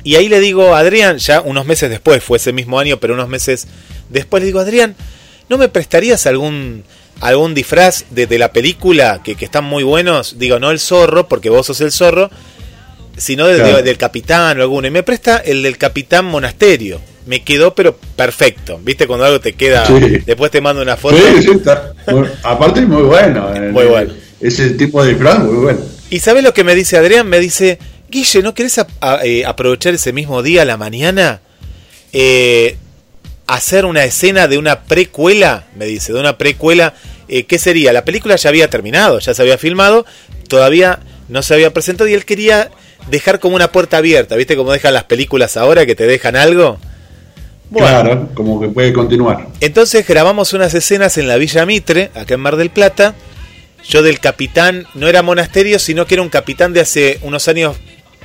[0.05, 3.15] y ahí le digo a Adrián, ya unos meses después, fue ese mismo año, pero
[3.15, 3.67] unos meses
[4.09, 4.95] después le digo, Adrián,
[5.49, 6.85] ¿no me prestarías algún
[7.21, 10.39] algún disfraz de, de la película que, que están muy buenos?
[10.39, 12.31] Digo, no el zorro, porque vos sos el zorro,
[13.19, 13.83] sino del, Claro.
[13.83, 14.89] del capitán o alguno.
[14.89, 17.01] Y me presta el del capitán monasterio.
[17.27, 18.81] Me quedó, pero perfecto.
[18.83, 19.85] ¿Viste cuando algo te queda?
[19.87, 19.95] Sí.
[20.25, 21.17] Después te mando una foto.
[21.17, 21.93] Sí, sí, está.
[22.11, 23.55] Bueno, aparte, muy bueno.
[23.55, 24.15] eh, Muy bueno.
[24.41, 25.81] Ese tipo de disfraz, muy bueno.
[26.11, 27.29] ¿Y sabes lo que me dice Adrián?
[27.29, 27.79] Me dice,
[28.09, 31.41] Guille, ¿no querés a- a- eh, aprovechar ese mismo día a la mañana?
[32.13, 32.77] Eh,
[33.47, 36.95] hacer una escena de una precuela, me dice, de una precuela.
[37.29, 37.93] Eh, ¿Qué sería?
[37.93, 40.07] La película ya había terminado, ya se había filmado,
[40.49, 42.71] todavía no se había presentado y él quería
[43.11, 44.57] dejar como una puerta abierta, ¿viste?
[44.57, 46.79] Como dejan las películas ahora que te dejan algo.
[47.71, 49.49] Bueno, Claro, como que puede continuar.
[49.61, 53.15] entonces grabamos unas escenas en la Villa Mitre, acá en Mar del Plata.
[53.89, 57.77] Yo del capitán, no era monasterio, sino que era un capitán de hace unos años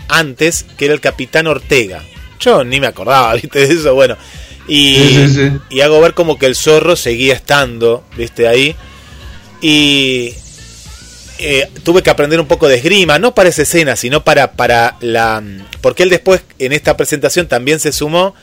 [0.08, 2.02] antes, que era el capitán Ortega.
[2.40, 4.18] Yo ni me acordaba, viste, de eso, bueno.
[4.68, 5.52] Y, Sí, sí, sí.
[5.70, 8.76] y hago ver como que el zorro seguía estando, viste, ahí.
[9.62, 10.34] Y
[11.40, 14.98] eh, tuve que aprender un poco de esgrima, no para esa escena, sino para, para
[15.02, 15.42] la...
[15.82, 18.36] Porque él después en esta presentación también se sumó,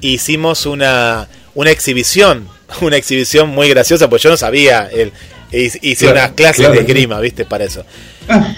[0.00, 2.48] hicimos una, una exhibición,
[2.80, 5.12] una exhibición muy graciosa, pues yo no sabía, el,
[5.52, 6.74] hice Claro, unas clases claro.
[6.74, 7.84] de esgrima, viste, para eso.
[8.28, 8.54] Ah,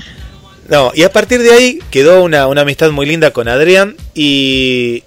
[0.69, 5.03] No, y a partir de ahí quedó una, una amistad muy linda con Adrián y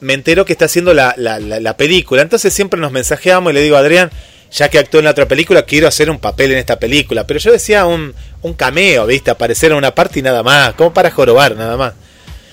[0.00, 2.20] me enteró que está haciendo la, la, la- la película.
[2.20, 4.10] Entonces siempre nos mensajeamos y le digo a Adrián,
[4.54, 7.26] ya que actuó en la otra película, quiero hacer un papel en esta película.
[7.26, 9.30] Pero yo decía un, un cameo, ¿viste?
[9.30, 11.92] Aparecer en una parte y nada más, como para jorobar, nada más.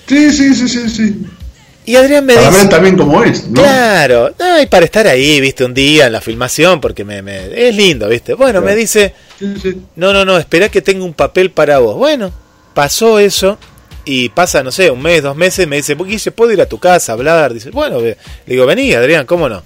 [0.06, 1.16] sí, sí, sí, sí, sí.
[1.84, 2.60] Y Adrián me Para dice...
[2.60, 3.60] ver también cómo es, ¿no?
[3.60, 7.68] Claro, no, y para estar ahí, viste, un día en la filmación, porque me, me-
[7.68, 8.34] es lindo, viste.
[8.34, 8.66] Bueno, Claro.
[8.66, 9.82] me dice, Sí, sí.
[9.96, 11.96] no, no, no, espera que tenga un papel para vos.
[11.96, 12.32] Bueno,
[12.72, 13.58] pasó eso
[14.04, 16.78] y pasa, no sé, un mes, dos meses, me dice, Guille, ¿puedo ir a tu
[16.78, 17.52] casa a hablar?
[17.52, 19.64] Dice, bueno, le digo, vení, Adrián, ¿cómo no?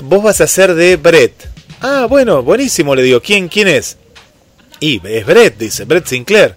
[0.00, 1.48] Vos vas a ser de Brett.
[1.80, 3.96] Ah, bueno, buenísimo, le digo, ¿quién, quién es?
[4.80, 6.54] Y es Brett, dice, Brett Sinclair.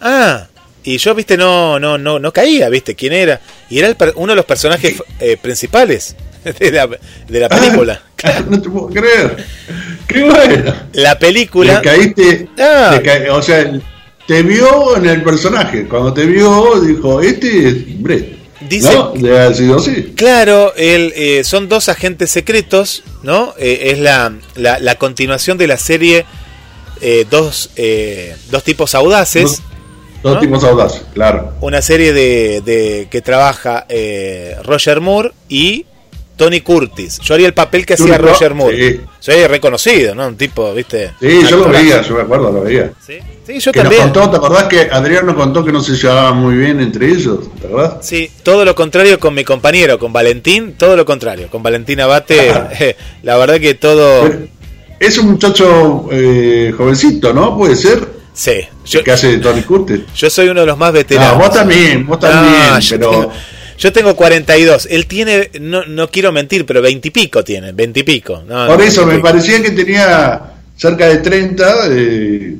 [0.00, 0.46] Ah,
[0.84, 3.40] y yo, viste, no, no, no, no caía, viste, quién era.
[3.68, 6.14] Y era uno de los personajes eh, principales
[6.58, 8.02] de la, de la película.
[8.48, 9.44] no te puedo creer.
[10.06, 10.74] Qué bueno.
[10.92, 11.78] La película.
[11.78, 12.48] Le caíste.
[12.58, 13.00] Ah.
[13.32, 13.72] o sea,
[14.26, 15.88] te vio en el personaje.
[15.88, 18.35] Cuando te vio, dijo: Este es Brett.
[18.60, 19.12] Dice, ¿No?
[19.36, 20.14] ha sido así.
[20.16, 23.54] Claro, eh, son dos agentes secretos, ¿no?
[23.58, 26.24] Eh, es la, la, la, continuación de la serie
[27.02, 27.70] eh, dos,
[28.50, 29.62] dos tipos audaces.
[30.22, 31.52] Dos, tipos audaces, claro.
[31.60, 33.86] Una serie de, de que trabaja
[34.64, 35.84] Roger Moore y
[36.36, 37.18] Tony Curtis.
[37.20, 39.00] Yo haría el papel que hacía Roger Moore.
[39.18, 40.28] Soy reconocido, ¿no?
[40.28, 41.12] Un tipo, ¿viste?
[41.20, 42.92] Sí, yo lo veía, yo me acuerdo, lo veía.
[43.04, 44.02] Sí, sí yo que también.
[44.02, 47.08] Nos contó, ¿Te acordás que Adrián nos contó que no se llevaban muy bien entre
[47.08, 47.40] ellos?
[47.60, 48.06] ¿Te acordás?
[48.06, 51.48] Sí, todo lo contrario con mi compañero, con Valentín, todo lo contrario.
[51.50, 54.30] Con Valentín Abate, la verdad que todo.
[55.00, 57.56] es un muchacho eh, jovencito, ¿no?
[57.56, 58.16] Puede ser.
[58.34, 58.60] Sí.
[58.84, 60.00] Yo, que hace Tony Curtis.
[60.14, 61.38] Yo soy uno de los más veteranos.
[61.38, 63.32] No, vos también, vos también, pero.
[63.78, 64.88] Yo tengo 42.
[64.90, 68.42] Él tiene, no, no quiero mentir, pero 20 y pico tiene, 20 y pico.
[68.46, 70.40] Por eso me parecía que tenía
[70.76, 71.76] cerca de 30.
[71.90, 72.56] Eh,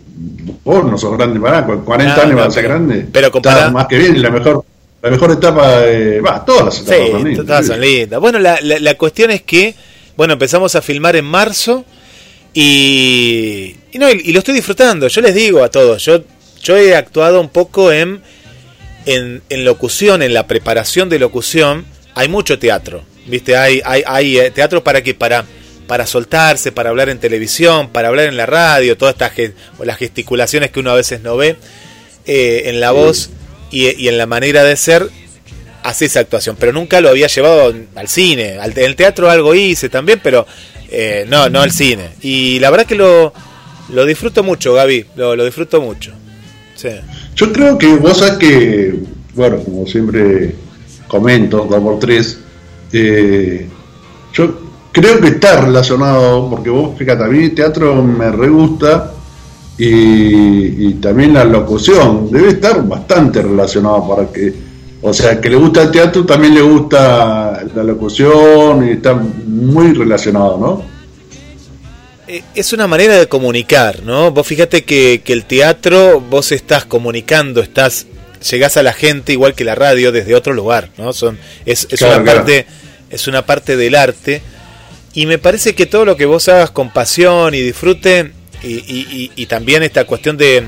[0.64, 3.06] vos no sos grande para 40 años vas a ser grande.
[3.10, 3.72] Pero comparado.
[3.72, 4.64] Más que bien, la mejor.
[5.02, 5.82] La mejor etapa,
[6.26, 7.46] va, todas las etapas son lindas.
[7.46, 8.20] Todas son lindas.
[8.20, 9.76] Bueno, la, la, cuestión es que,
[10.16, 11.84] bueno, empezamos a filmar en marzo
[12.52, 15.06] y, y, no, y, lo estoy disfrutando.
[15.06, 16.24] Yo les digo a todos, yo,
[16.60, 18.20] yo he actuado un poco en
[19.06, 23.02] en, locución, en la preparación de locución, hay mucho teatro.
[23.26, 23.56] ¿Viste?
[23.56, 25.44] Hay, hay, hay eh, teatro para que para
[25.86, 29.32] para soltarse, para hablar en televisión, para hablar en la radio, todas estas
[29.78, 31.56] las gesticulaciones que uno a veces no ve
[32.26, 33.30] eh, en la voz
[33.70, 35.08] y, en la manera de ser,
[35.82, 36.56] hace esa actuación.
[36.58, 38.58] Pero nunca lo había llevado al cine.
[38.58, 40.46] Al, en el teatro algo hice también, pero
[40.90, 42.10] eh, no, no al cine.
[42.20, 43.32] Y la verdad que lo,
[43.90, 46.12] lo disfruto mucho, Gaby, lo, lo disfruto mucho.
[46.76, 46.90] Sí.
[47.34, 49.00] Yo creo que vos sabés que,
[49.34, 50.54] bueno, como siempre
[51.08, 52.38] comento, dos por tres,
[52.92, 53.66] eh,
[54.32, 54.58] yo
[54.92, 59.12] creo que está relacionado, porque vos, fíjate, a mí el teatro me re gusta
[59.78, 64.54] y, también la locución debe estar bastante relacionado para que,
[65.02, 69.92] o sea, que le gusta el teatro también le gusta la locución y está muy
[69.92, 70.95] relacionado, ¿no?
[72.28, 74.30] Eh, es una manera de comunicar, ¿no?
[74.32, 78.06] Vos fíjate que, que el teatro, vos estás comunicando, estás
[78.50, 81.12] llegás a la gente igual que la radio desde otro lugar, ¿no?
[81.12, 82.66] Son, es, es una parte,
[83.10, 84.42] es una parte del arte.
[85.14, 89.32] Y me parece que todo lo que vos hagas con pasión y disfrute, y, y,
[89.34, 90.64] y también esta cuestión de,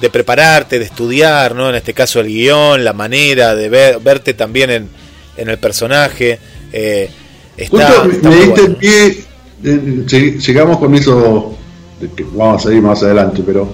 [0.00, 1.68] de, prepararte, de estudiar, ¿no?
[1.68, 4.88] En este caso el guion, la manera de ver, verte también en,
[5.36, 6.38] en el personaje.
[6.72, 7.10] Eh,
[7.56, 9.24] está, me diste pie
[9.64, 11.56] eh, sigamos con eso,
[12.16, 13.72] que vamos a ir más adelante, pero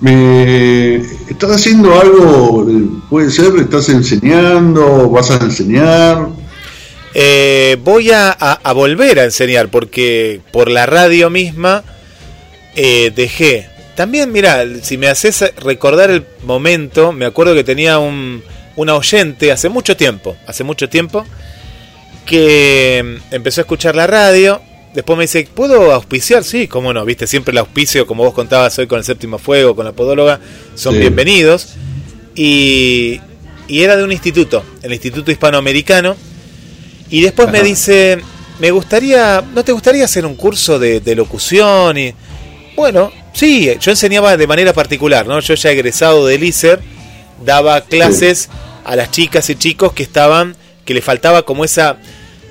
[0.00, 2.66] me estás haciendo algo,
[3.08, 6.28] puede ser, estás enseñando, vas a enseñar.
[7.14, 11.84] Eh, voy a, volver a enseñar porque por la radio misma
[12.74, 13.68] eh, dejé.
[13.94, 18.42] También, mira, si me haces recordar el momento, me acuerdo que tenía un,
[18.76, 21.24] un oyente hace mucho tiempo, hace mucho tiempo,
[22.26, 24.60] que empezó a escuchar la radio
[24.94, 26.44] Después me dice, ¿puedo auspiciar?
[26.44, 29.74] Sí, cómo no, viste, siempre el auspicio, como vos contabas hoy con el séptimo fuego,
[29.74, 30.38] con la podóloga,
[30.74, 31.74] son bienvenidos.
[32.34, 33.20] Y,
[33.68, 36.16] y, era de un instituto, el Instituto Hispanoamericano.
[37.08, 38.18] Y después me dice,
[38.58, 41.96] me gustaría, ¿no te gustaría hacer un curso de, locución?
[41.98, 42.14] Y
[42.76, 45.40] bueno, sí, yo enseñaba de manera particular, ¿no?
[45.40, 46.80] Yo ya egresado del ISER,
[47.44, 48.50] daba clases
[48.84, 51.98] a las chicas y chicos que estaban, que le faltaba como esa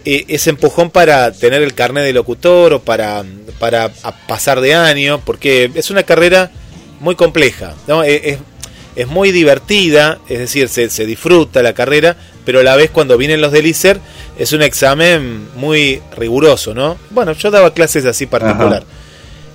[0.05, 3.23] ese empujón para tener el carnet de locutor o para,
[3.59, 3.89] para
[4.27, 6.51] pasar de año, porque es una carrera
[6.99, 8.03] muy compleja, ¿no?
[8.03, 8.39] es,
[8.95, 13.17] es, muy divertida, es decir, se, se, disfruta la carrera, pero a la vez cuando
[13.17, 13.99] vienen los del ISER
[14.37, 16.97] es un examen muy riguroso, ¿no?
[17.09, 18.83] Bueno, yo daba clases así particular.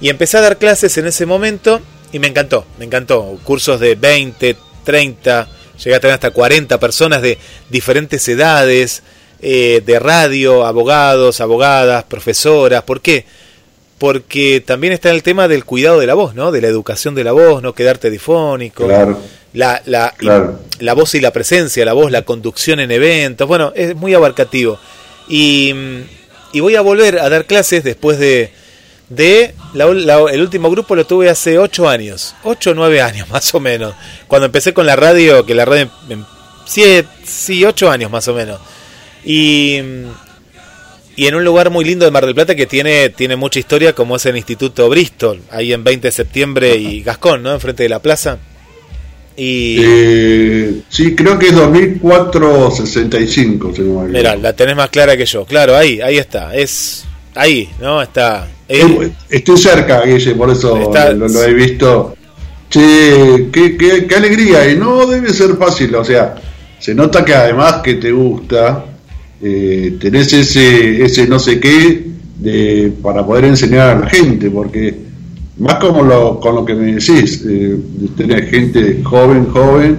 [0.01, 1.81] Y empecé a dar clases en ese momento
[2.13, 3.39] y me encantó, me encantó.
[3.45, 5.49] Cursos de 20, 30,
[5.83, 7.39] llegué a tener hasta 40 personas de
[7.71, 9.03] diferentes edades,
[9.41, 12.83] eh, de radio, abogados, abogadas, profesoras.
[12.83, 13.25] ¿Por qué?
[13.99, 16.53] Porque también está el tema del cuidado de la voz, ¿no?
[16.53, 18.87] De la educación de la voz, no quedarte difónico.
[19.53, 20.13] La, la,
[20.81, 23.49] la voz y la presencia, la voz, la conducción en eventos.
[23.49, 24.79] Bueno, es muy abarcativo.
[25.29, 25.75] Y,
[26.53, 28.51] y voy a volver a dar clases después de,
[29.09, 33.61] de el último grupo lo tuve hace ocho años, ocho o nueve años más o
[33.61, 33.95] menos,
[34.27, 35.91] cuando empecé con la radio, que la radio,
[36.65, 38.61] siete, sí, ocho años más o menos.
[39.27, 39.81] Y,
[41.17, 43.93] y en un lugar muy lindo de Mar del Plata que tiene, tiene mucha historia,
[43.93, 47.53] como es el Instituto Bristol, ahí en 20 de septiembre y Gascón, ¿no?
[47.53, 48.39] Enfrente de la plaza.
[49.37, 49.79] Y...
[49.83, 53.73] Eh, sí, creo que es 2465,
[54.09, 55.45] Mira, la tenés más clara que yo.
[55.45, 56.55] Claro, ahí, ahí está.
[56.55, 58.01] Es ahí, ¿no?
[58.01, 58.47] Está.
[58.69, 62.17] Estoy cerca, Guille, por eso lo, he visto.
[62.71, 64.71] Che, qué, qué, qué alegría.
[64.71, 66.37] Y no debe ser fácil, o sea,
[66.79, 68.85] se nota que además que te gusta
[69.43, 72.07] eh, tenés ese, ese no sé qué
[72.39, 74.95] de, para poder enseñar a la gente, porque
[75.59, 77.79] más como lo, con lo que me decís, eh,
[78.17, 79.99] tener gente joven, joven,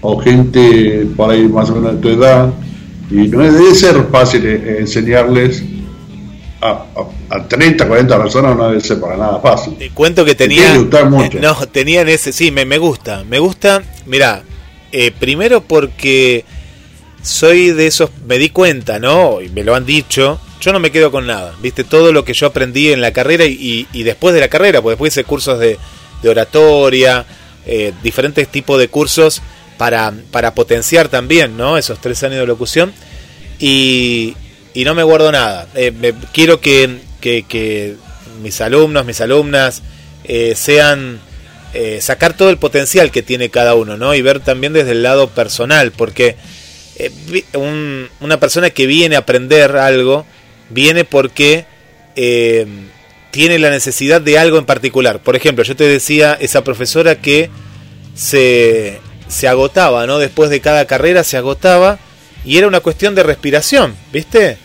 [0.00, 2.52] o gente por ahí más o menos de tu edad,
[3.10, 5.62] y no debe ser fácil eh, enseñarles
[6.60, 6.84] a,
[7.30, 9.74] a, 30, 40 personas, no debe ser para nada fácil.
[9.76, 10.74] Te cuento que tenía,
[11.08, 11.38] mucho.
[11.40, 14.42] no, tenían ese, sí, me, me gusta, me gusta, mira,
[14.92, 16.44] eh, primero porque
[17.22, 19.40] soy de esos, me di cuenta, ¿no?
[19.40, 21.84] Y me lo han dicho, yo no me quedo con nada, ¿viste?
[21.84, 25.12] Todo lo que yo aprendí en la carrera y, después de la carrera, pues después
[25.12, 25.78] hice cursos de,
[26.28, 27.24] oratoria,
[27.66, 29.42] eh, diferentes tipos de cursos
[29.76, 31.78] para, para potenciar también, ¿no?
[31.78, 32.92] Esos tres años de locución
[33.58, 34.36] y,
[34.74, 35.68] y no me guardo nada.
[35.74, 37.96] Eh, quiero que, que,
[38.42, 39.82] mis alumnos, mis alumnas
[40.24, 41.20] eh, sean...
[42.00, 44.14] sacar todo el potencial que tiene cada uno, ¿no?
[44.14, 46.36] Y ver también desde el lado personal, porque
[47.54, 50.26] un, una persona que viene a aprender algo,
[50.70, 51.64] viene porque
[52.16, 52.66] eh,
[53.30, 55.20] tiene la necesidad de algo en particular.
[55.22, 57.50] Por ejemplo, yo te decía, esa profesora que
[58.14, 60.18] se, se agotaba, ¿no?
[60.18, 61.98] Después de cada carrera se agotaba
[62.44, 64.58] y era una cuestión de respiración, ¿viste?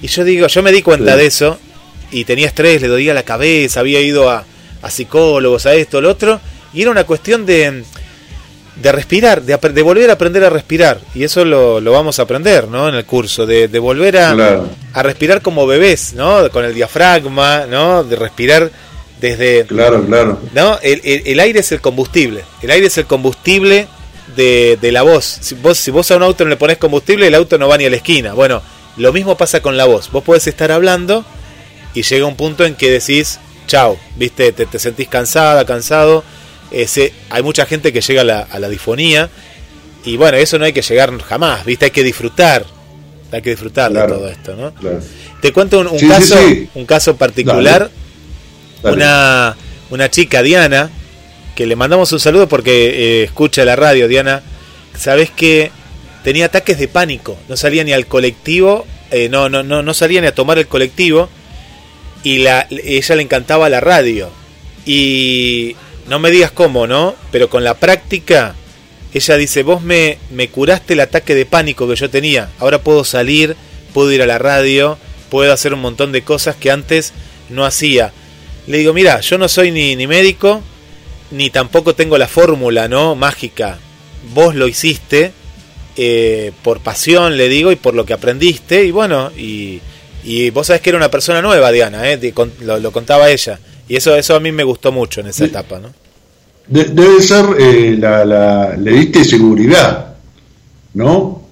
[0.00, 1.58] Y yo digo, yo me di cuenta de eso
[2.10, 4.44] y tenía estrés, le dolía la cabeza, había ido a,
[4.82, 6.40] a psicólogos, a esto, lo otro,
[6.72, 7.84] y era una cuestión de
[8.76, 11.00] de respirar, de, de, volver a aprender a respirar.
[11.14, 12.88] Y eso lo, lo vamos a aprender, ¿no?
[12.88, 16.50] En el curso, de, de volver a, a, respirar como bebés, ¿no?
[16.50, 18.02] Con el diafragma, ¿no?
[18.02, 18.70] De respirar
[19.20, 19.64] desde...
[19.66, 20.40] Claro, claro.
[20.54, 20.78] ¿No?
[20.82, 22.44] El, el, aire es el combustible.
[22.62, 23.86] El aire es el combustible
[24.34, 25.24] de, de, la voz.
[25.40, 27.78] Si vos, si vos a un auto no le pones combustible, el auto no va
[27.78, 28.32] ni a la esquina.
[28.32, 28.60] Bueno,
[28.96, 30.10] lo mismo pasa con la voz.
[30.10, 31.24] Vos podés estar hablando
[31.94, 34.52] y llega un punto en que decís, chao, ¿viste?
[34.52, 36.24] Te, te sentís cansada, cansado
[36.82, 39.30] ese, hay mucha gente que llega a la, a la difonía
[40.04, 41.86] y bueno, eso no hay que llegar jamás, ¿viste?
[41.86, 42.64] Hay que disfrutar,
[43.32, 44.72] hay que disfrutar de todo esto, ¿no?
[45.40, 46.36] Te cuento un, caso,
[46.74, 47.90] un caso particular,
[48.82, 49.56] Una,
[49.90, 50.90] una chica, Diana,
[51.54, 54.42] que le mandamos un saludo porque eh, escucha la radio, Diana,
[54.98, 55.70] sabes que
[56.22, 60.20] tenía ataques de pánico, no salía ni al colectivo, eh, no, no, no, no salía
[60.20, 61.30] ni a tomar el colectivo
[62.22, 64.30] y la, ella le encantaba la radio.
[64.86, 65.76] Y
[66.08, 67.14] no me digas cómo, ¿no?
[67.30, 68.54] Pero con la práctica,
[69.12, 72.50] ella dice, vos me, me curaste el ataque de pánico que yo tenía.
[72.58, 73.56] Ahora puedo salir,
[73.92, 74.98] puedo ir a la radio,
[75.30, 77.12] puedo hacer un montón de cosas que antes
[77.48, 78.12] no hacía.
[78.66, 80.62] Le digo, mira, yo no soy ni, ni médico,
[81.30, 83.14] ni tampoco tengo la fórmula, ¿no?
[83.14, 83.78] Mágica.
[84.32, 85.32] Vos lo hiciste
[85.96, 88.84] eh, por pasión, le digo, y por lo que aprendiste.
[88.84, 89.80] Y bueno, y,
[90.22, 92.18] y vos sabés que era una persona nueva, Diana, ¿eh?
[92.60, 93.58] lo, lo contaba ella.
[93.88, 95.90] Y eso, eso a mí me gustó mucho en esa etapa, ¿no?
[96.66, 100.14] debe ser, eh, la, la, le diste seguridad,
[100.94, 101.42] ¿no?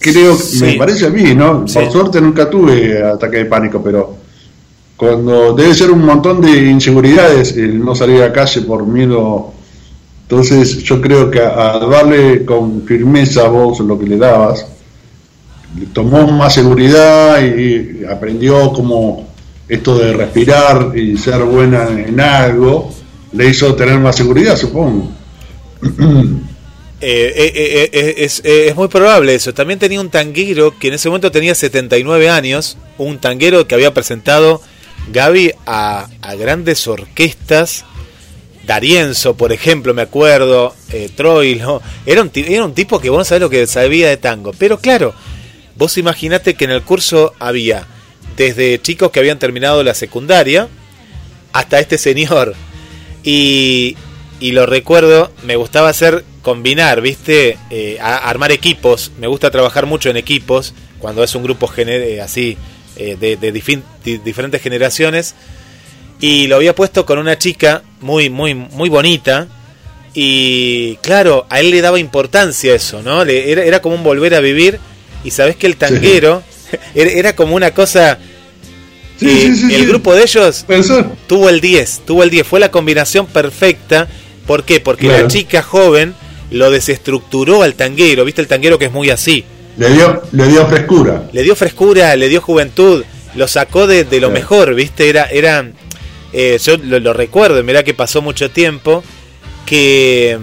[0.00, 1.64] Creo, me parece a mí, ¿no?
[1.64, 4.16] Por suerte nunca tuve ataque de pánico, pero
[4.96, 9.52] cuando debe ser un montón de inseguridades el no salir a calle por miedo.
[10.22, 14.66] Entonces yo creo que a, darle con firmeza a vos lo que le dabas,
[15.78, 19.27] le tomó más seguridad y aprendió como
[19.68, 22.92] esto de respirar y ser buena en algo,
[23.32, 25.12] le hizo tener más seguridad, supongo.
[27.00, 29.54] Eh, eh, eh, es, muy probable eso.
[29.54, 33.94] También tenía un tanguero que en ese momento tenía 79 años, un tanguero que había
[33.94, 34.60] presentado
[35.12, 37.84] Gaby a, a grandes orquestas.
[38.66, 40.74] Darienzo, por ejemplo, me acuerdo,
[41.16, 41.80] Troilo.
[42.04, 44.52] Era un, era un tipo que vos no sabés lo que sabía de tango.
[44.58, 45.14] Pero claro,
[45.76, 47.86] vos imaginate que en el curso había
[48.38, 50.68] desde chicos que habían terminado la secundaria
[51.52, 52.54] hasta este señor.
[53.24, 53.96] Y,
[54.38, 57.58] y lo recuerdo, me gustaba hacer combinar, ¿viste?
[57.70, 59.10] Eh, armar equipos.
[59.18, 62.56] Me gusta trabajar mucho en equipos cuando es un grupo eh, así
[62.96, 63.52] eh, de, de
[64.24, 65.34] diferentes generaciones.
[66.20, 69.48] Y lo había puesto con una chica muy, muy, muy bonita.
[70.14, 73.24] Y claro, a él le daba importancia eso, ¿no?
[73.24, 74.78] Le, era, era como un volver a vivir.
[75.24, 76.44] Y sabes que el tanguero
[76.94, 78.18] era como una cosa
[79.20, 80.64] el grupo de ellos
[81.26, 84.08] tuvo el 10, tuvo el 10, fue la combinación perfecta.
[84.46, 84.80] ¿Por qué?
[84.80, 86.14] Porque la chica joven
[86.50, 89.44] lo desestructuró al tanguero, ¿viste el tanguero que es muy así?
[89.76, 91.28] Le dio, le dio frescura.
[91.32, 93.04] Le dio frescura, le dio juventud.
[93.34, 95.08] lo sacó de, lo mejor, ¿viste?
[95.08, 95.70] Era, era
[96.32, 99.04] eh, yo lo, recuerdo, mirá que pasó mucho tiempo,
[99.66, 100.38] que,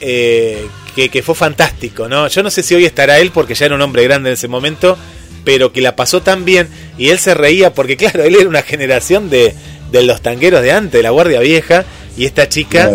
[0.00, 2.28] eh, que, que, fue fantástico, ¿no?
[2.28, 4.48] Yo no sé si hoy estará él porque ya era un hombre grande en ese
[4.48, 4.98] momento,
[5.44, 6.68] pero que la pasó tan bien
[6.98, 9.54] y él se reía porque, claro, él era una generación de,
[9.90, 11.84] de los tangueros de antes, de la Guardia Vieja,
[12.16, 12.90] y esta chica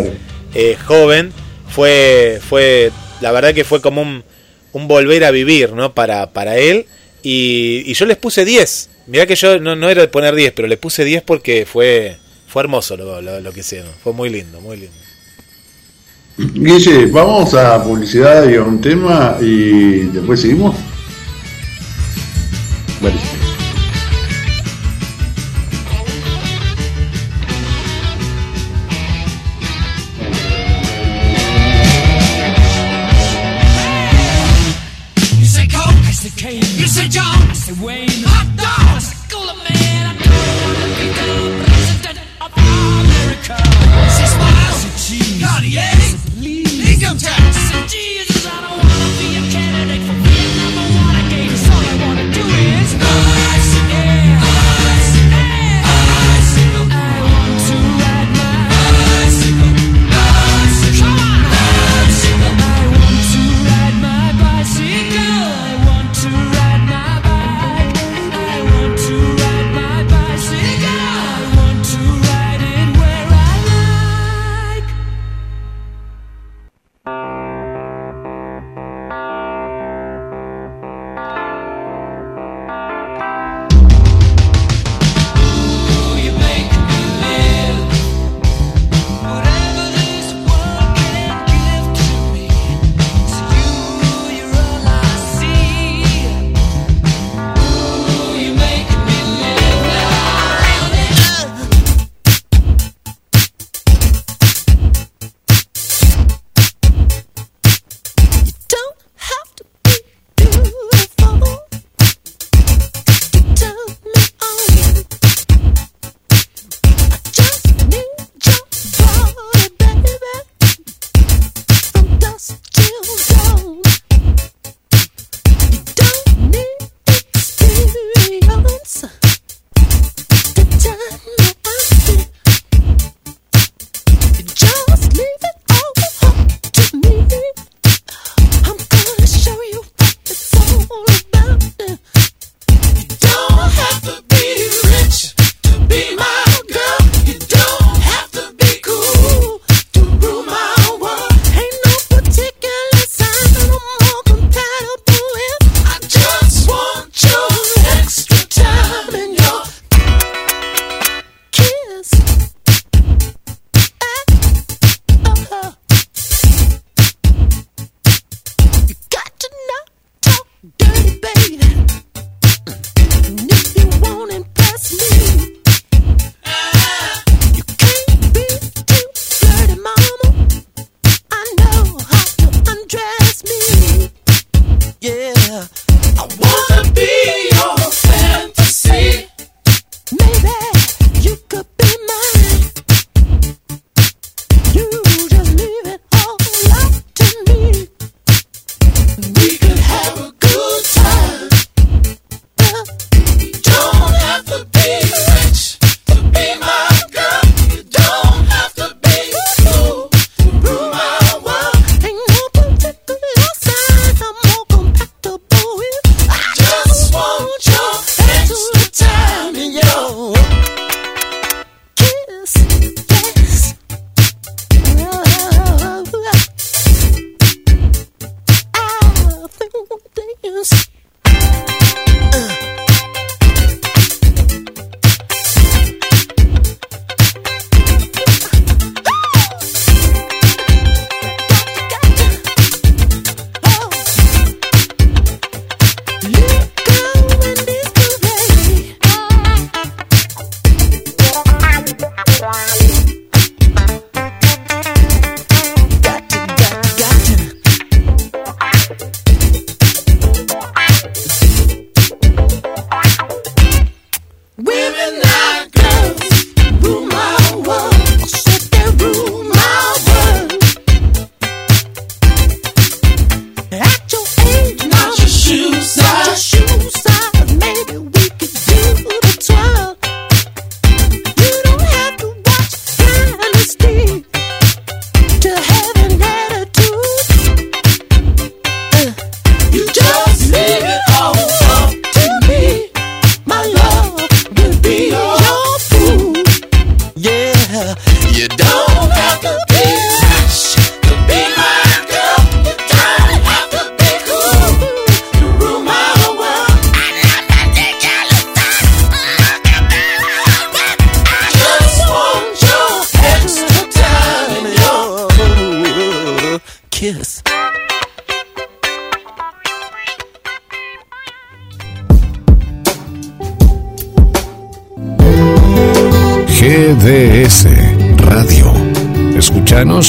[0.54, 1.32] eh, joven
[1.68, 4.24] fue, fue, la verdad que fue como un,
[4.72, 5.94] un volver a vivir, ¿no?
[5.94, 6.86] Para, para él.
[7.22, 8.90] Y, y yo les puse 10.
[9.06, 12.16] Mirá que yo no, no era de poner 10, pero le puse 10 porque fue,
[12.46, 13.90] fue hermoso lo, lo, que hicieron.
[14.02, 14.94] Fue muy lindo, muy lindo.
[16.38, 20.76] Guille, vamos a publicidad y a un tema y después seguimos.
[23.02, 23.55] Medicine.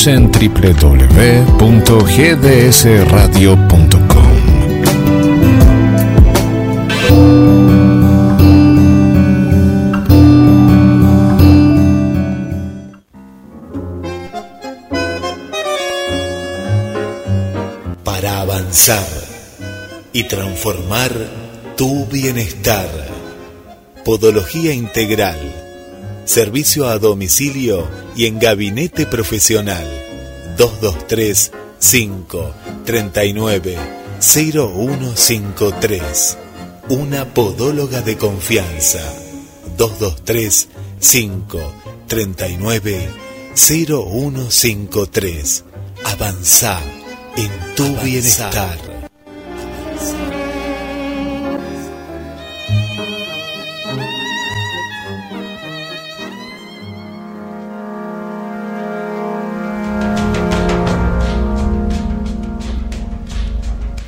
[0.08, 1.18] Www.gdsradio.com.
[18.06, 19.06] Para avanzar
[20.14, 21.12] y transformar
[21.76, 22.88] tu bienestar.
[24.06, 25.38] Podología integral.
[26.24, 27.86] Servicio a domicilio
[28.16, 29.97] y en gabinete profesional.
[30.58, 32.54] 223 5
[32.86, 33.78] 39
[34.20, 36.38] 0153.
[36.90, 39.00] Una podóloga de confianza.
[39.78, 40.68] 223
[41.00, 41.74] 5
[42.08, 43.10] 39
[43.54, 45.64] 0153.
[46.06, 46.80] Avanza
[47.36, 48.80] en tu bienestar.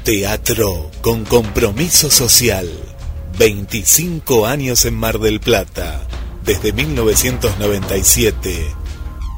[0.09, 2.67] Teatro con compromiso social.
[3.37, 6.01] 25 años en Mar del Plata.
[6.43, 8.75] Desde 1997.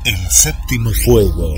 [0.05, 1.55] El séptimo fuego.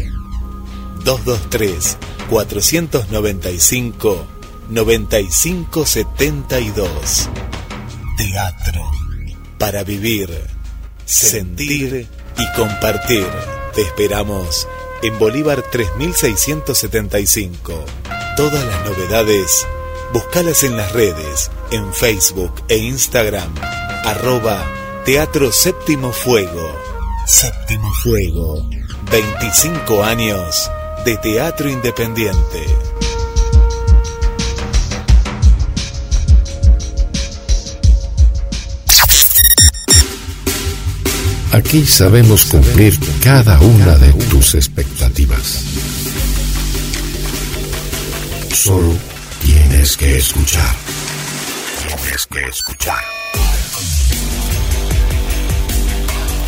[1.05, 1.97] 223
[2.27, 4.25] 495
[4.69, 7.29] 9572.
[8.17, 8.81] Teatro.
[9.59, 10.31] Para vivir,
[11.05, 12.07] sentir
[12.39, 13.27] y compartir.
[13.75, 14.67] Te esperamos
[15.03, 17.85] en Bolívar 3675.
[18.35, 19.67] Todas las novedades,
[20.11, 23.53] búscalas en las redes, en Facebook e Instagram,
[24.05, 24.65] arroba
[25.05, 26.75] Teatro Séptimo Fuego.
[27.27, 28.67] Séptimo Fuego,
[29.11, 30.71] 25 años
[31.05, 32.65] de teatro independiente.
[41.51, 46.02] Aquí sabemos cumplir cada una de tus expectativas.
[48.63, 48.95] Solo
[49.41, 50.73] tienes que escuchar.
[51.85, 53.03] Tienes que escuchar.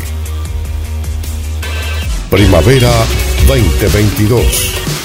[2.30, 2.92] Primavera
[3.49, 4.95] 2022.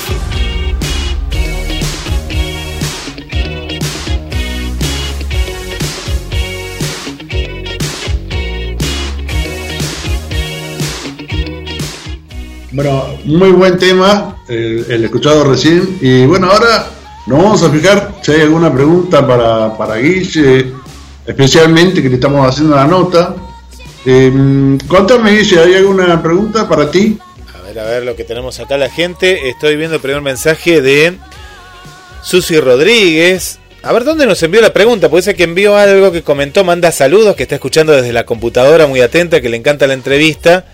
[12.74, 15.97] Bueno, muy buen tema, el, el escuchado recién.
[15.99, 16.88] Y bueno, ahora
[17.28, 20.72] nos vamos a fijar si hay alguna pregunta para, para Guille,
[21.26, 23.36] especialmente que le estamos haciendo la nota.
[24.05, 27.19] Eh, contame, Guille, ¿hay alguna pregunta para ti?
[27.53, 29.49] A ver, a ver lo que tenemos acá la gente.
[29.49, 31.17] Estoy viendo el primer mensaje de
[32.24, 33.59] Susi Rodríguez.
[33.84, 35.09] A ver, ¿dónde nos envió la pregunta?
[35.09, 38.88] Puede ser que envió algo que comentó, manda saludos, que está escuchando desde la computadora,
[38.88, 40.65] muy atenta, que le encanta la entrevista.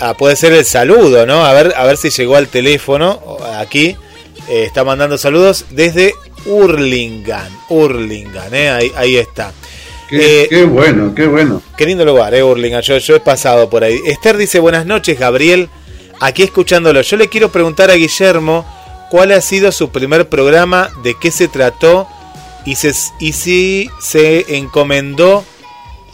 [0.00, 1.44] Ah, puede ser el saludo, ¿no?
[1.44, 3.20] A ver, a ver si llegó al teléfono.
[3.58, 3.96] Aquí
[4.48, 7.52] eh, está mandando saludos desde Hurlingham.
[7.68, 8.70] Hurlingham, ¿eh?
[8.70, 9.52] ahí, ahí está.
[10.08, 11.62] Qué, Eh, qué bueno, qué bueno.
[11.76, 12.80] Qué lindo lugar, eh, Hurlingham.
[12.80, 13.98] Yo, yo he pasado por ahí.
[14.06, 15.68] Esther dice, buenas noches, Gabriel.
[16.20, 17.02] Aquí escuchándolo.
[17.02, 18.64] Yo le quiero preguntar a Guillermo
[19.10, 22.06] cuál ha sido su primer programa, de qué se trató
[22.64, 25.44] y, se, y si se encomendó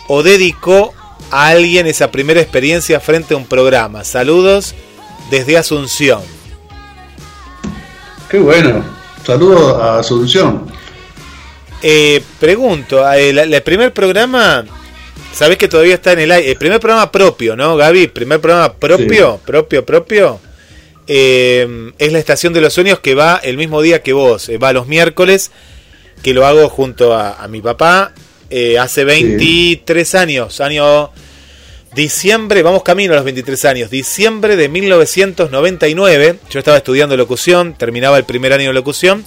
[0.08, 0.92] o dedicó
[1.34, 4.04] a alguien esa primera experiencia frente a un programa.
[4.04, 4.72] Saludos
[5.30, 6.22] desde Asunción.
[8.30, 8.84] Qué bueno.
[9.26, 10.66] Saludos a Asunción.
[11.82, 14.64] Eh, pregunto, eh, el primer programa,
[15.32, 18.06] sabés que todavía está en el aire, el primer programa propio, ¿no, Gaby?
[18.08, 20.38] Primer programa propio, propio, propio.
[21.08, 24.56] eh, es la Estación de los Sueños que va el mismo día que vos, eh,
[24.56, 25.50] va los miércoles,
[26.22, 28.12] que lo hago junto a, a mi papá,
[28.50, 31.10] eh, hace 23 años, año
[31.94, 38.18] diciembre, vamos camino a los 23 años, diciembre de 1999, yo estaba estudiando locución, terminaba
[38.18, 39.24] el primer año de locución,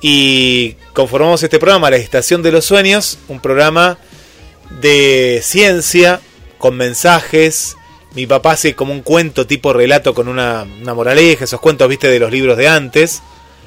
[0.00, 3.98] y conformamos este programa, La Estación de los Sueños, un programa
[4.80, 6.20] de ciencia,
[6.58, 7.76] con mensajes.
[8.14, 12.08] Mi papá hace como un cuento tipo relato con una, una moraleja, esos cuentos, viste,
[12.08, 13.22] de los libros de antes.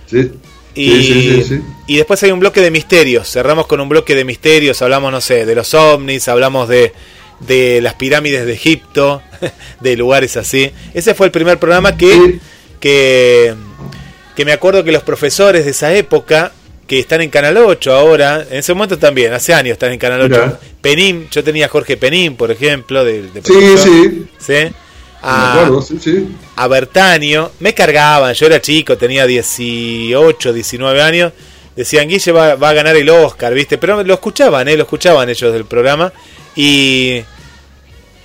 [0.07, 0.31] Sí.
[0.75, 3.31] Y, Sí, sí, y después hay un bloque de misterios.
[3.31, 4.81] Cerramos con un bloque de misterios.
[4.81, 6.91] Hablamos, no sé, de los ovnis, hablamos de,
[7.39, 9.21] de las pirámides de Egipto,
[9.79, 10.71] de lugares así.
[10.93, 12.39] Ese fue el primer programa que,
[12.79, 13.53] que,
[14.35, 16.51] que me acuerdo que los profesores de esa época,
[16.87, 20.21] que están en Canal 8 ahora, en ese momento también, hace años están en Canal
[20.21, 20.29] 8.
[20.29, 20.59] Mirá.
[20.81, 24.27] Penín, yo tenía a Jorge Penín, por ejemplo, de, de Sí, profesor, sí.
[24.37, 24.53] ¿sí?
[24.53, 24.73] Me
[25.23, 26.27] A, acuerdo, sí, sí.
[26.55, 31.33] a Bertanio, me cargaban, yo era chico, tenía 18, 19 años,
[31.75, 33.79] decían, Guille va, va a ganar el Oscar, ¿viste?
[33.79, 34.77] Pero lo escuchaban, ¿eh?
[34.77, 36.13] Lo escuchaban ellos del programa.
[36.55, 37.21] Y,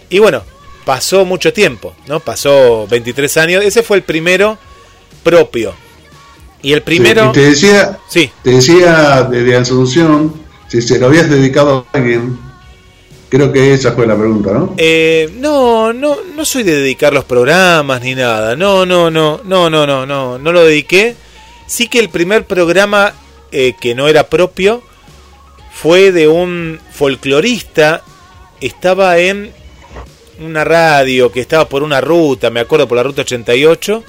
[0.09, 0.43] y bueno,
[0.85, 2.21] pasó mucho tiempo, ¿no?
[2.21, 4.59] Pasó 23 años, ese fue el primero
[5.23, 5.75] propio.
[6.63, 7.33] Y el primero...
[7.35, 10.35] Sí, y te decía, Sí, te decía desde Asunción,
[10.69, 12.39] si se lo habías dedicado a alguien,
[13.29, 14.75] creo que esa fue la pregunta, ¿no?
[14.77, 18.57] Eh, no, no, no soy de dedicar los programas ni nada.
[18.57, 21.17] No, no, no, no, no, no, no, no lo dediqué.
[21.67, 23.15] Sí que el primer programa
[23.53, 24.83] eh, que no era propio
[25.73, 28.03] fue de un folclorista.
[28.61, 29.51] Estaba en
[30.41, 34.05] una radio que estaba por una ruta, me acuerdo por la ruta 88.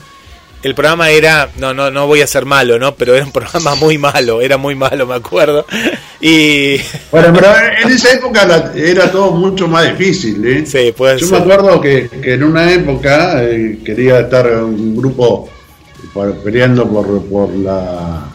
[0.64, 2.94] El programa era, no, no, no voy a ser malo, ¿no?
[2.96, 5.66] Pero era un programa muy malo, era muy malo, me acuerdo.
[6.24, 6.78] Y
[7.12, 7.48] Bueno, pero
[7.84, 10.64] en esa época la- era todo mucho más difícil, ¿eh?
[10.68, 11.40] sí, puede Yo ser.
[11.40, 15.50] me acuerdo que, que en una época eh, quería estar en un grupo
[16.14, 18.26] por- peleando por, por la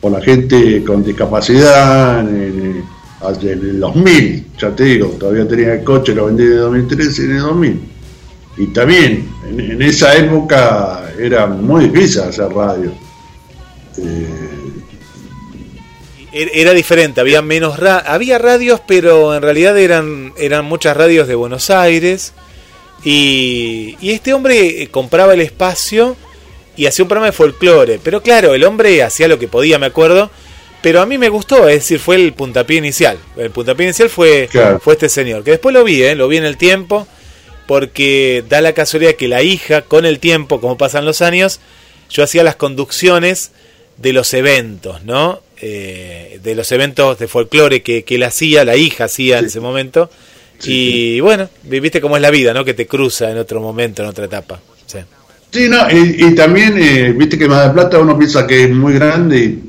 [0.00, 2.84] por la gente con discapacidad en, en-
[3.22, 7.22] hacia el 2000, ya te digo, todavía tenía el coche, lo vendí en el 2013
[7.22, 7.80] y en el 2000.
[8.58, 12.92] Y también en, en esa época era muy difícil hacer radio.
[13.98, 14.26] Eh,
[16.32, 21.26] Er- Era diferente, había menos ra había radios, pero en realidad eran eran muchas radios
[21.26, 22.32] de Buenos Aires
[23.04, 26.16] y, y este hombre eh, compraba el espacio
[26.76, 29.86] y hacía un programa de folclore, pero claro, el hombre hacía lo que podía, me
[29.86, 30.30] acuerdo,
[30.82, 33.18] pero a mí me gustó, es decir, fue el puntapié inicial.
[33.36, 34.80] El puntapié inicial fue Claro.
[34.80, 36.14] fue este señor, que después lo vi, ¿eh?
[36.14, 37.06] lo vi en el tiempo
[37.66, 41.60] porque da la casualidad que la hija con el tiempo, como pasan los años,
[42.08, 43.52] yo hacía las conducciones
[43.96, 45.40] de los eventos, ¿no?
[45.62, 49.60] Eh, de los eventos de folclore que, que él hacía, la hija hacía en ese
[49.60, 50.10] momento.
[50.64, 52.64] y bueno, viste cómo es la vida, ¿no?
[52.64, 54.60] Que te cruza en otro momento, en otra etapa.
[54.86, 54.98] Sí.
[55.52, 58.70] Sí, no, y, y también, eh, viste que Mar del Plata uno piensa que es
[58.70, 59.62] muy grande y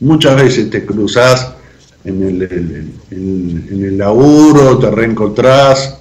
[0.00, 1.52] muchas veces te cruzás
[2.04, 2.42] en el,
[3.10, 5.96] en- el laburo, te reencontrás,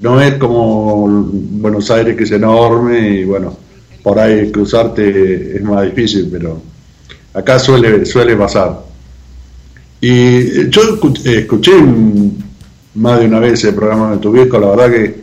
[0.00, 3.56] no es como Buenos Aires que es enorme y bueno,
[4.02, 6.60] por ahí cruzarte es más difícil, pero
[7.34, 8.80] acá suele, suele pasar.
[10.00, 10.82] Y yo
[11.24, 12.42] eh, escuché un-
[12.94, 15.22] más de una vez el programa de tu viejo, la verdad que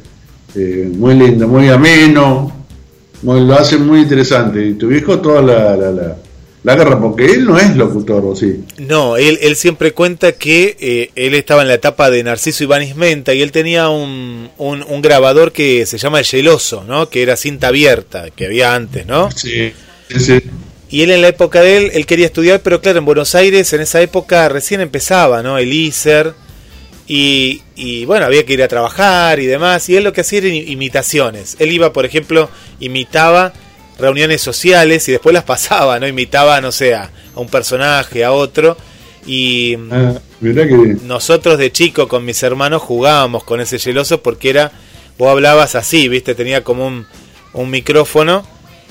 [0.56, 2.52] eh, muy lindo, muy ameno,
[3.22, 4.66] lo hace muy interesante.
[4.66, 6.16] Y tu viejo toda la, la, la,
[6.64, 8.66] la agarra, porque él no es locutor, ¿o sí?
[8.78, 12.96] No, él, él siempre cuenta que eh, él estaba en la etapa de Narciso Ibáñez
[12.96, 17.10] Menta y él tenía un, un, un grabador que se llama el Geloso, ¿no?
[17.10, 19.32] Que era cinta abierta, que había antes, ¿no?
[19.32, 19.72] Sí.
[20.10, 20.40] sí, sí.
[20.90, 23.72] Y él en la época de él, él quería estudiar, pero claro, en Buenos Aires
[23.74, 25.58] en esa época recién empezaba, ¿no?
[25.58, 26.34] El ISER.
[27.08, 29.88] Y, y bueno, había que ir a trabajar y demás.
[29.90, 31.56] Y él lo que hacía era imitaciones.
[31.60, 32.50] Él iba, por ejemplo,
[32.80, 33.54] imitaba
[34.00, 36.08] reuniones sociales y después las pasaba, ¿no?
[36.08, 38.78] Imitaba, no sé, a, un personaje, a otro.
[39.26, 44.50] Y Ah, mirá que nosotros de chico con mis hermanos jugábamos con ese geloso porque
[44.50, 44.72] era,
[45.18, 47.06] vos hablabas así, viste, tenía como un,
[47.54, 48.46] un micrófono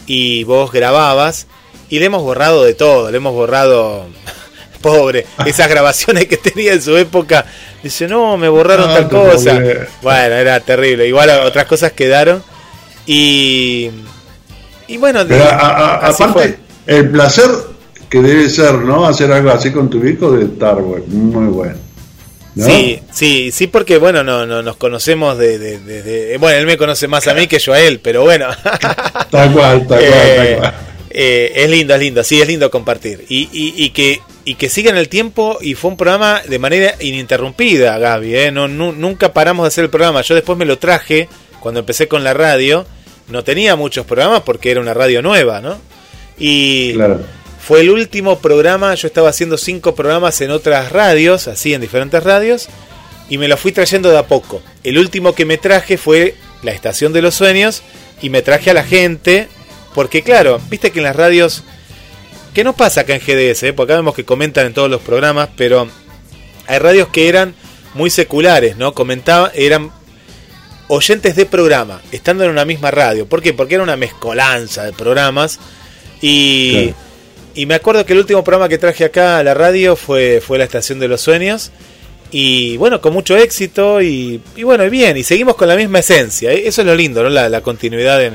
[0.07, 1.47] y vos grababas
[1.91, 4.07] y le hemos borrado de todo, le hemos borrado,
[4.83, 7.47] pobre, esas grabaciones que tenía en su época,
[7.83, 9.55] dice, no, me borraron Ah, tal cosa.
[9.55, 9.89] pobre.
[10.03, 12.43] Bueno, era terrible, igual otras cosas quedaron
[13.07, 13.91] y...
[14.89, 16.95] Y bueno, Pero a- a- así aparte, fue.
[16.97, 17.51] el placer
[18.11, 19.07] que debe ser, ¿no?
[19.07, 21.75] Hacer algo así con tu viejo debe estar bueno, muy bueno.
[22.55, 22.65] ¿no?
[22.65, 26.67] Sí, sí, sí, porque bueno, no, no nos conocemos de, de- de- de- bueno, él
[26.67, 28.49] me conoce más a mí que yo a él, pero bueno.
[29.31, 30.75] Tal cual, tal cual, Eh, tal cual.
[31.11, 33.25] eh, es lindo, es lindo, sí, es lindo compartir.
[33.29, 36.59] Y, y, y que y que siga en el tiempo y fue un programa de
[36.59, 38.51] manera ininterrumpida, Gaby, ¿eh?
[38.51, 40.23] no, nu- nunca paramos de hacer el programa.
[40.23, 41.29] Yo después me lo traje
[41.61, 42.87] cuando empecé con la radio,
[43.29, 45.79] no tenía muchos programas porque era una radio nueva, ¿no?
[46.39, 47.21] Y Claro.
[47.61, 52.23] fue el último programa, yo estaba haciendo cinco programas en otras radios, así en diferentes
[52.23, 52.69] radios,
[53.29, 54.63] y me lo fui trayendo de a poco.
[54.85, 57.83] El último que me traje fue la Estación de los Sueños,
[58.23, 59.49] y me traje a la gente,
[59.95, 61.63] porque claro, viste que en las radios,
[62.55, 63.73] que no pasa acá en GDS, eh?
[63.73, 65.89] porque acá vemos que comentan en todos los programas, pero
[66.67, 67.55] hay radios que eran
[67.95, 68.93] muy seculares, ¿no?
[68.95, 69.91] Comentaban, eran
[70.89, 73.27] oyentes de programa, estando en una misma radio.
[73.27, 73.53] ¿Por qué?
[73.53, 75.59] Porque era una mezcolanza de programas.
[76.21, 76.95] Y, Claro.
[77.55, 80.59] y me acuerdo que el último programa que traje acá a la radio fue, fue
[80.59, 81.71] La Estación de los Sueños.
[82.31, 86.01] Y bueno, con mucho éxito y, y bueno, y bien, y seguimos con la misma
[86.01, 86.53] esencia.
[86.53, 87.31] E- Eso es lo lindo, ¿no?
[87.31, 88.35] La, la continuidad en,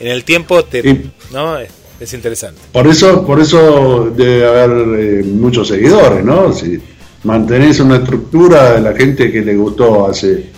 [0.00, 1.58] en el tiempo te, Y- ¿no?
[1.58, 2.60] es, es interesante.
[2.72, 6.52] Por eso, por eso debe haber eh, muchos seguidores, ¿no?
[6.52, 6.78] Si
[7.24, 10.50] mantenés una estructura de la gente que le gustó hace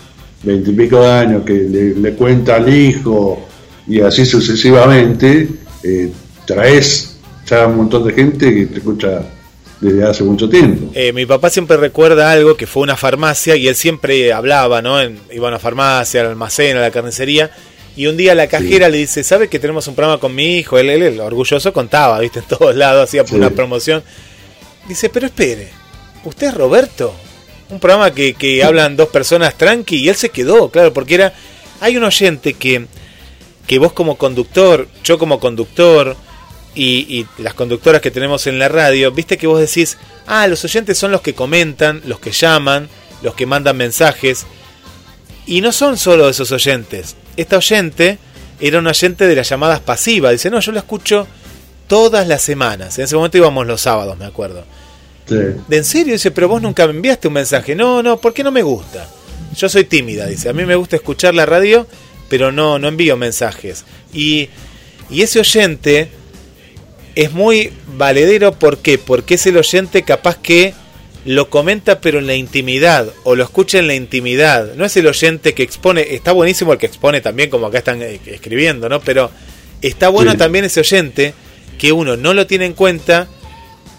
[0.45, 3.45] veintipico de años, que le, cuenta al hijo
[3.87, 5.49] y así sucesivamente,
[5.83, 6.11] eh,
[6.45, 9.23] traes ya un montón de gente que te escucha
[9.81, 10.91] desde hace mucho tiempo.
[10.93, 14.97] Eh, mi papá siempre recuerda algo que fue una farmacia y él siempre hablaba, ¿no?
[15.31, 17.51] iba a una farmacia, al almacén, a la carnicería.
[17.97, 20.77] Y un día la cajera le dice, ¿sabe que tenemos un programa con mi hijo?
[20.77, 22.39] Él, él, orgulloso contaba, ¿viste?
[22.45, 24.03] En todos lados, hacía una promoción.
[24.87, 25.69] Dice, pero espere,
[26.25, 27.13] ¿usted es Roberto?
[27.69, 31.33] Un programa que, que hablan dos personas tranqui y él se quedó, claro, porque era...
[31.81, 32.85] Hay un oyente que,
[33.67, 36.15] que vos como conductor, yo como conductor,
[36.75, 39.97] y, las conductoras que tenemos en la radio, viste que vos decís,
[40.27, 42.89] ah, los oyentes son los que comentan, los que llaman,
[43.21, 44.45] los que mandan mensajes.
[45.45, 47.15] Y no son solo esos oyentes.
[47.37, 48.19] Esta oyente
[48.59, 50.33] era un oyente de las llamadas pasivas.
[50.33, 51.27] Dice, no, yo lo escucho
[51.87, 52.97] todas las semanas.
[52.97, 54.65] En ese momento íbamos los sábados, me acuerdo.
[55.27, 56.13] ¿De en serio?
[56.13, 57.75] Dice, pero vos nunca me enviaste un mensaje.
[57.75, 59.09] No, no, ¿por qué no me gusta?
[59.55, 60.49] Yo soy tímida, dice.
[60.49, 61.87] A mí me gusta escuchar la radio,
[62.29, 63.85] pero no, no envío mensajes.
[64.13, 64.49] Y,
[65.09, 66.09] y ese oyente
[67.15, 68.97] es muy valedero, ¿por qué?
[68.97, 70.73] Porque es el oyente capaz que
[71.23, 74.75] lo comenta pero en la intimidad, o lo escucha en la intimidad.
[74.75, 78.01] No es el oyente que expone, está buenísimo el que expone también, como acá están
[78.01, 78.99] eh, escribiendo, ¿no?
[79.01, 79.31] Pero
[79.81, 81.33] está bueno también ese oyente
[81.79, 83.27] que uno no lo tiene en cuenta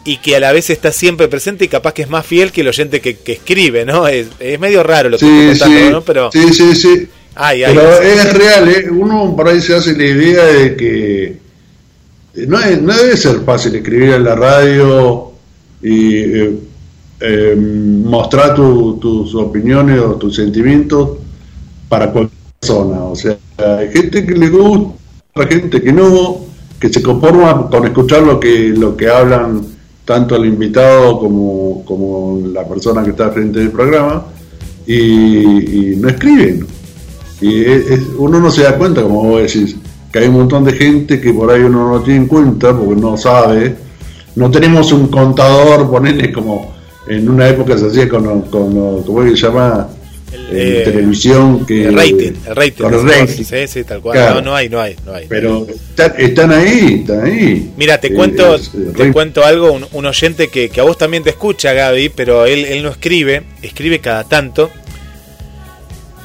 [0.07, 2.61] y que a la vez está siempre presente y capaz que es más fiel que
[2.61, 4.07] el oyente que, escribe, ¿no?
[4.07, 4.29] Es,
[4.61, 6.03] medio raro lo que sí, estoy contando, ¿no?
[6.03, 7.09] Pero, sí, sí, sí.
[7.35, 8.89] Pero es real, ¿eh?
[8.91, 11.37] Uno por ahí se hace la idea de que
[12.47, 15.33] no, debe ser fácil escribir en la radio
[15.83, 16.55] y eh,
[17.21, 21.19] eh, mostrar tus opiniones o tus sentimientos
[21.89, 23.03] para cualquier persona.
[23.05, 24.95] O sea, hay gente que le gusta,
[25.49, 26.47] gente que no,
[26.79, 29.76] que se conforma con escuchar lo que, lo que hablan
[30.07, 34.25] tanto el invitado como, como la persona que está frente del programa
[34.87, 36.67] y, no escriben.
[37.41, 37.65] Y
[38.17, 39.77] uno no se da cuenta, como vos decís,
[40.19, 43.17] hay un montón de gente que por ahí uno no tiene en cuenta porque no
[43.17, 43.77] sabe.
[44.35, 46.75] No tenemos un contador, ponele como
[47.07, 49.89] en una época se hacía con, con, ¿cómo se llama?
[50.33, 54.19] En eh, televisión que el rating el rating, el Sí, sí, tal cual.
[54.19, 55.27] No, no hay no hay no hay.
[55.29, 57.73] Pero están, ahí están ahí.
[57.77, 58.59] Mira te cuento
[58.97, 62.65] te cuento algo un, oyente que, que, a vos también te escucha Gaby pero él,
[62.65, 64.71] él no escribe escribe cada tanto.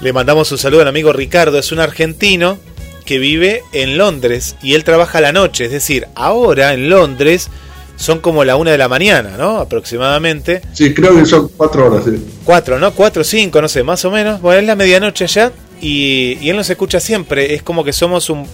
[0.02, 2.58] Le mandamos un saludo al amigo Ricardo es un argentino
[3.06, 7.50] que vive en Londres y él trabaja a la noche, es decir, ahora en Londres
[7.96, 9.58] son como la una de la mañana, ¿no?
[9.58, 10.62] Aproximadamente.
[10.74, 12.24] Sí, creo que son cuatro horas, sí.
[12.44, 12.94] Cuatro, ¿no?
[12.94, 14.42] Cuatro, cinco, no sé, más o menos.
[14.42, 17.54] Bueno, es la medianoche allá y, y él nos escucha siempre.
[17.54, 18.48] Es como que somos un,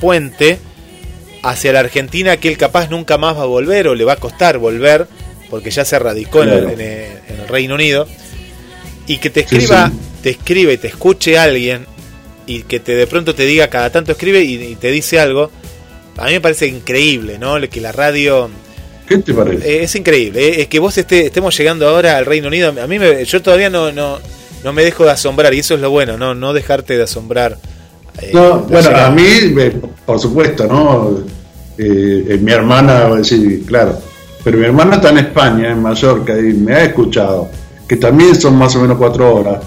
[0.00, 0.58] puente
[1.42, 4.16] hacia la Argentina que él capaz nunca más va a volver o le va a
[4.16, 5.06] costar volver
[5.50, 8.08] porque ya se radicó en, el, Reino Unido.
[9.06, 9.92] Y que te escriba,
[10.22, 11.86] te escribe y te escuche alguien
[12.46, 15.50] y que te de pronto te diga cada tanto escribe y, te dice algo,
[16.16, 17.60] a mí me parece increíble, ¿no?
[17.68, 18.50] Que la radio...
[19.06, 19.68] ¿Qué te parece?
[19.68, 22.86] Eh, es increíble, eh, es que vos esté, estemos llegando ahora al Reino Unido, a
[22.86, 24.18] mí me, yo todavía no, no,
[24.62, 27.58] no me dejo de asombrar y eso es lo bueno, no, no dejarte de asombrar.
[28.22, 29.24] Eh, no, bueno, a mí,
[30.06, 31.24] por supuesto, ¿no?
[31.76, 33.98] mi hermana, sí, claro,
[34.42, 37.48] pero mi hermana está en España, en Mallorca, y me ha escuchado,
[37.88, 39.62] que también son más o menos cuatro horas.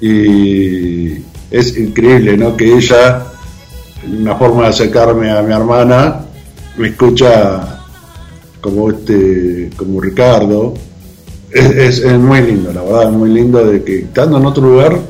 [0.00, 2.56] Y, es increíble, ¿no?
[2.56, 3.24] Que ella,
[4.06, 6.20] una forma de acercarme a mi hermana,
[6.76, 7.77] me escucha
[8.60, 10.74] como este, como Ricardo.
[11.50, 15.00] Es, muy lindo, la verdad, es muy lindo de que estando en otro lugar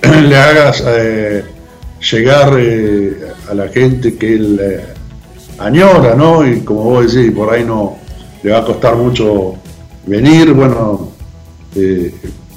[0.22, 1.44] le hagas eh,
[2.10, 3.14] llegar eh,
[3.50, 4.84] a la gente que él eh,
[5.58, 6.46] añora, ¿no?
[6.46, 7.98] Y como vos decís, por ahí no
[8.42, 9.54] le va a costar mucho
[10.06, 11.12] venir, bueno,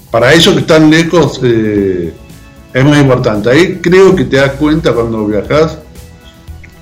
[0.09, 3.49] para ellos que están lejos, es muy importante.
[3.49, 5.77] Ahí creo que te das cuenta cuando viajas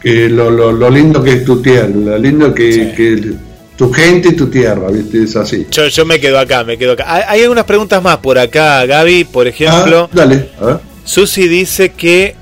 [0.01, 3.35] que lo, lo, lindo que es tu tierra, lo lindo que,
[3.75, 5.23] tu gente y tu tierra, ¿viste?
[5.23, 5.67] Es así.
[5.71, 7.05] Yo, yo me quedo acá, me quedo acá.
[7.29, 10.09] Hay, algunas preguntas más por acá, Gaby, por ejemplo.
[10.11, 10.77] Ah, dale, a ver.
[11.03, 12.35] Susi dice que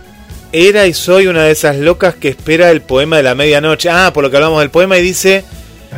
[0.51, 3.89] era y soy una de esas locas que espera el poema de la medianoche.
[3.89, 5.43] Ah, por lo que hablamos del poema y dice,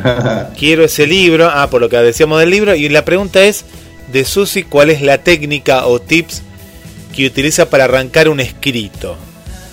[0.58, 1.48] quiero ese libro.
[1.52, 2.74] Ah, por lo que decíamos del libro.
[2.74, 3.64] Y la pregunta es
[4.12, 6.42] de Susi, ¿cuál es la técnica o tips
[7.18, 9.16] que utiliza para arrancar un escrito.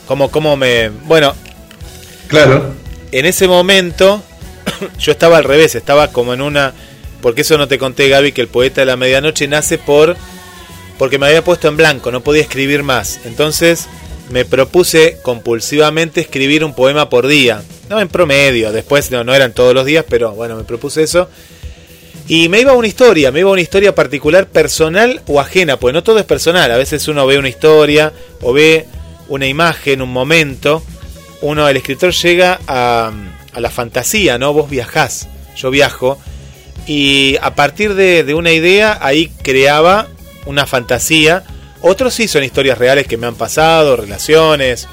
[0.08, 0.90] Como, como me.
[0.90, 1.34] Bueno.
[2.28, 2.74] Claro.
[3.12, 4.24] En ese momento,
[5.00, 6.74] yo estaba al revés, estaba como en una.
[7.22, 10.16] Porque eso no te conté, Gaby, que el poeta de la medianoche nace por.
[10.98, 13.20] Porque me había puesto en blanco, no podía escribir más.
[13.26, 13.88] Entonces
[14.30, 17.62] me propuse compulsivamente escribir un poema por día.
[17.90, 21.30] no en promedio, después no, no eran todos los días, pero bueno, me propuse eso.
[22.28, 25.78] Y me iba a una historia, me iba a una historia particular, personal o ajena,
[25.78, 28.88] pues no todo es personal, a veces uno ve una historia o ve
[29.28, 30.82] una imagen, un momento,
[31.42, 33.12] uno, el escritor llega a,
[33.54, 34.54] a la fantasía, ¿no?
[34.54, 36.18] Vos viajás, yo viajo,
[36.88, 40.08] y a partir de, de una idea ahí creaba
[40.46, 41.44] una fantasía.
[41.82, 44.88] Otros sí son historias reales que me han pasado, relaciones,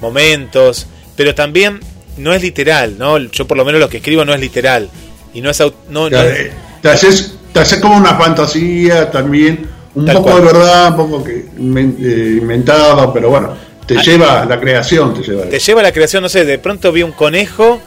[0.00, 0.86] momentos,
[1.16, 1.80] pero también
[2.16, 3.18] no es literal, ¿no?
[3.18, 4.88] Yo por lo menos lo que escribo no es literal.
[5.32, 5.60] Y no es...
[5.88, 10.42] No, no es te, haces, te haces como una fantasía también, un Tal poco cual.
[10.42, 14.02] de verdad, un poco que eh, inventado, pero bueno, te Ah.
[14.02, 15.44] lleva la creación, te lleva.
[15.44, 17.80] te lleva a la creación, no sé, de pronto vi un conejo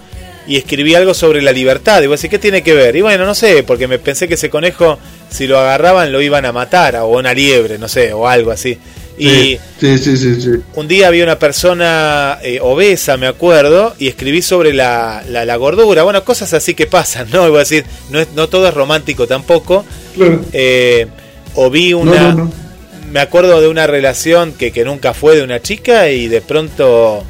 [0.47, 2.01] y escribí algo sobre la libertad.
[2.01, 2.95] Y vos decís, ¿qué tiene que ver?
[2.95, 4.97] Y bueno, no sé, porque me pensé que ese conejo,
[5.29, 8.77] si lo agarraban, lo iban a matar, o una liebre, no sé, o algo así.
[9.19, 14.41] Y Sí, sí, sí, un día había una persona eh, obesa, me acuerdo, y escribí
[14.43, 16.03] sobre la, la, la gordura.
[16.03, 17.47] Bueno, cosas así que pasan, ¿no?
[17.47, 19.83] Iba a decir, no, es, no todo es romántico tampoco.
[20.15, 20.41] Claro.
[20.53, 21.07] Eh,
[21.55, 22.31] o vi una.
[22.33, 22.66] no, no.
[23.11, 27.23] Me acuerdo de una relación que, que nunca fue de una chica y de pronto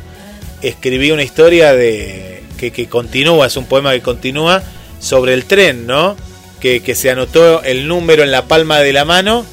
[0.62, 4.64] escribí una historia de que, que continúa, es un poema que continúa
[5.00, 6.16] sobre el tren, ¿no?
[6.60, 9.46] Que, que se anotó el número en la palma de la mano,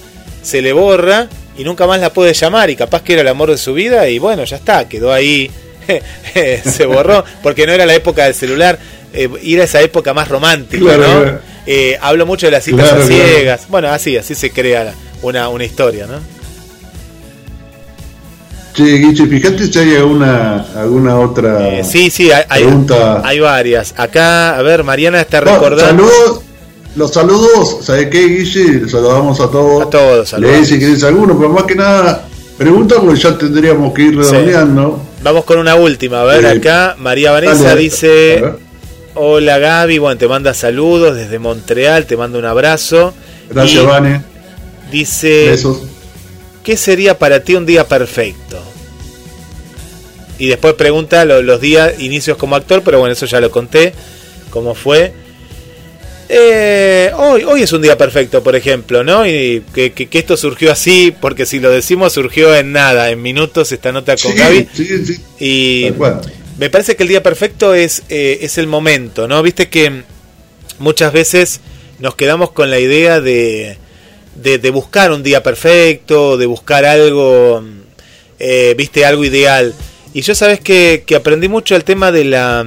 [0.42, 3.50] se le borra y nunca más la puede llamar y capaz que era el amor
[3.50, 5.50] de su vida y bueno, ya está, quedó ahí,
[6.64, 8.78] se borró, porque no era la época del celular,
[9.12, 11.22] eh, era esa época más romántica, Claro, ¿no?
[11.22, 11.40] claro.
[11.66, 14.94] Eh, hablo mucho de las citas Claro, a ciegas, bueno, así, así se crea
[15.24, 16.18] una, una historia, ¿no?
[18.74, 23.22] Che, Guiche, fíjate si hay alguna, alguna otra Eh, sí, sí, hay, pregunta.
[23.24, 23.94] hay varias.
[23.96, 25.86] Acá, a ver, Mariana está No, recordando.
[26.08, 26.40] saludos,
[26.96, 28.88] los saludos, ¿sabes qué, Guille?
[28.88, 29.82] Saludamos a todos.
[29.86, 30.56] A todos, saludamos.
[30.56, 32.26] Lees si querés alguno, pero más que nada,
[32.58, 35.00] pregunta porque ya tendríamos que ir redondeando.
[35.22, 38.44] Vamos con una última, a ver, Eh, acá María Vanessa Dale, dice,
[39.14, 43.14] hola Gaby, bueno, te manda saludos desde Montreal, te manda un abrazo.
[43.50, 44.33] Gracias, Y Vane.
[44.98, 45.82] Dice, Besos.
[46.62, 48.62] ¿qué sería para ti un día perfecto?
[50.38, 53.92] Y después pregunta lo- los días, inicios como actor, pero bueno, eso ya lo conté,
[54.50, 55.12] cómo fue.
[56.28, 59.26] Eh, hoy, hoy es un día perfecto, por ejemplo, ¿no?
[59.26, 63.20] Y que, que- que esto surgió así, porque si lo decimos surgió en nada, en
[63.20, 64.68] minutos esta nota con Sí, Gaby.
[64.72, 65.20] sí, sí.
[65.38, 65.92] Y
[66.58, 69.42] me parece que el día perfecto es, eh, es el momento, ¿no?
[69.42, 70.02] Viste que
[70.78, 71.60] muchas veces
[71.98, 73.76] nos quedamos con la idea de,
[74.36, 77.62] de, de buscar un día perfecto, de buscar algo,
[78.38, 79.74] eh, viste, algo ideal.
[80.12, 82.66] Y yo sabes que, que aprendí mucho el tema de la,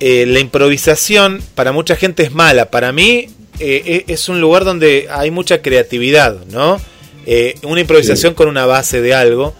[0.00, 3.28] eh, la improvisación, para mucha gente es mala, para mí
[3.60, 6.80] eh, es un lugar donde hay mucha creatividad, ¿no?
[7.26, 9.54] Eh, una improvisación con una base de algo.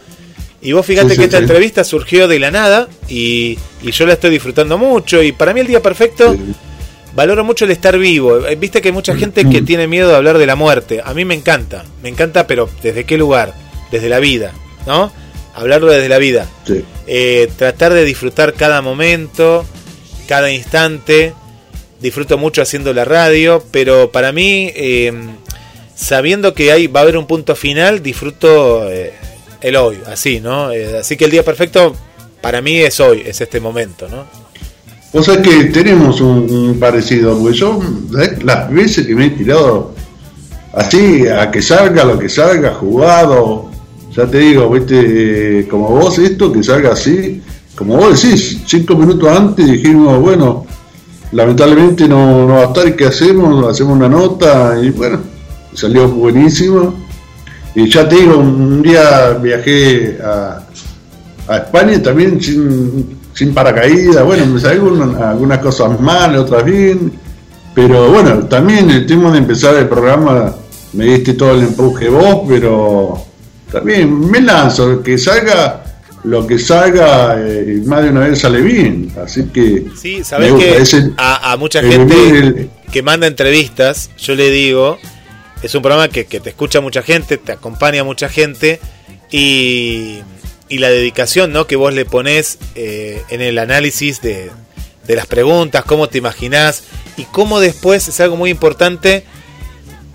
[0.61, 4.07] Y vos fíjate Sí, sí, que esta entrevista surgió de la nada y, y yo
[4.07, 5.23] la estoy disfrutando mucho.
[5.23, 6.37] Y para mí el día perfecto.
[7.15, 8.47] Valoro mucho el estar vivo.
[8.47, 11.01] Eh, Viste que hay mucha gente que tiene miedo de hablar de la muerte.
[11.05, 13.55] A mí me encanta, me encanta, pero ¿desde qué lugar?
[13.91, 14.53] Desde la vida,
[14.87, 15.13] ¿no?
[15.55, 16.49] Hablarlo desde la vida.
[16.67, 16.85] Sí.
[17.07, 19.65] Eh, tratar de disfrutar cada momento,
[20.27, 21.35] cada instante.
[22.01, 25.13] Disfruto mucho haciendo la radio, pero para mí, eh,
[25.95, 29.15] sabiendo que hay, va a haber un punto final, disfruto eh,
[29.63, 30.71] el hoy, así, ¿no?
[31.01, 31.97] Así que el día perfecto
[32.43, 34.27] para mí es hoy, es este momento, ¿no?
[35.15, 37.81] Vos sabés que tenemos un, parecido, porque yo,
[38.43, 39.95] las veces que me he tirado
[40.73, 43.71] así, a que salga lo que salga, jugado,
[44.11, 47.41] ya te digo, viste, como vos esto, que salga así,
[47.77, 50.67] como vos decís, cinco minutos antes dijimos, bueno,
[51.31, 53.69] lamentablemente no, no va a estar, ¿y ¿qué hacemos?
[53.69, 55.21] Hacemos una nota, y bueno,
[55.75, 56.93] salió buenísimo.
[57.77, 60.67] Y ya te digo, un día viajé a,
[61.47, 67.13] a España también sin, sin paracaídas, bueno, me salieron algunas cosas mal, otras bien,
[67.75, 70.55] pero bueno, también el tema de empezar el programa,
[70.93, 73.25] me diste todo el empuje vos, pero
[73.73, 75.81] también me lanzo, que salga
[76.23, 81.13] lo que salga, eh, más de una vez sale bien, así que Sí, gusta, que
[81.19, 84.97] a, a mucha gente el- que manda entrevistas, yo le digo,
[85.63, 88.79] es un programa que, que te escucha mucha gente, te acompaña mucha gente
[89.31, 90.21] y,
[90.69, 91.67] y la dedicación ¿no?
[91.67, 94.51] que vos le ponés eh, en el análisis de,
[95.07, 96.85] de las preguntas, cómo te imaginás
[97.17, 99.25] y cómo después es algo muy importante.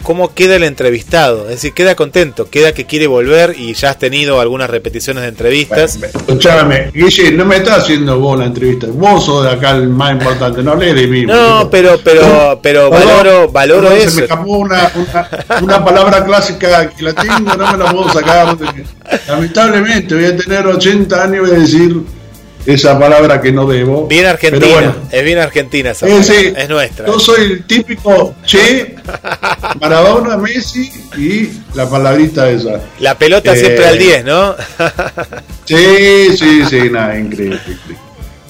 [0.04, 1.44] ¿Cómo queda el entrevistado?
[1.44, 5.30] Es decir, queda contento, queda que quiere volver y ya has tenido algunas repeticiones de
[5.30, 6.00] entrevistas.
[6.02, 10.14] Escuchame, Guille, no me estás haciendo vos la entrevista, vos sos de acá el más
[10.14, 11.26] importante, no hablé de mí.
[11.26, 14.10] No, pero, pero, pero valoro, valoro perdón, eso.
[14.10, 15.30] Se me escapó una, una,
[15.62, 18.58] una palabra clásica que la tengo, no me la puedo sacar.
[19.28, 22.19] Lamentablemente, voy a tener 80 años y voy a decir
[22.74, 24.08] esa palabra que no debo.
[24.08, 27.08] Bien argentina, es bien argentina esa palabra, es nuestra.
[27.08, 28.96] Yo soy el típico Che,
[29.82, 32.80] Maradona, Messi y la palabrita esa.
[33.00, 34.56] La pelota siempre al 10, ¿no?
[35.66, 37.60] sí, sí, sí, nada, increíble,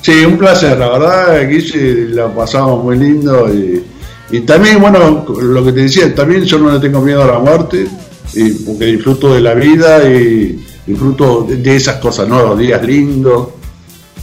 [0.02, 3.84] Sí, un placer, la verdad, Guille, la pasamos muy lindo y,
[4.32, 7.40] y también, bueno, lo que te decía, también yo no le tengo miedo a la
[7.40, 7.86] muerte,
[8.34, 12.42] y porque disfruto de la vida y disfruto de esas cosas, ¿no?
[12.42, 13.50] Los días lindos,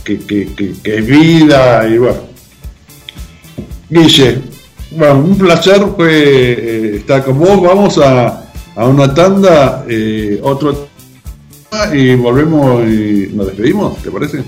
[0.07, 2.19] que, que, es vida y bueno.
[3.91, 4.41] Guille,
[4.93, 7.61] bueno, un placer fue eh, estar con vos.
[7.61, 8.47] Vamos a,
[8.77, 10.89] a una tanda, eh, otro
[11.93, 14.45] y volvemos y nos despedimos, ¿te parece?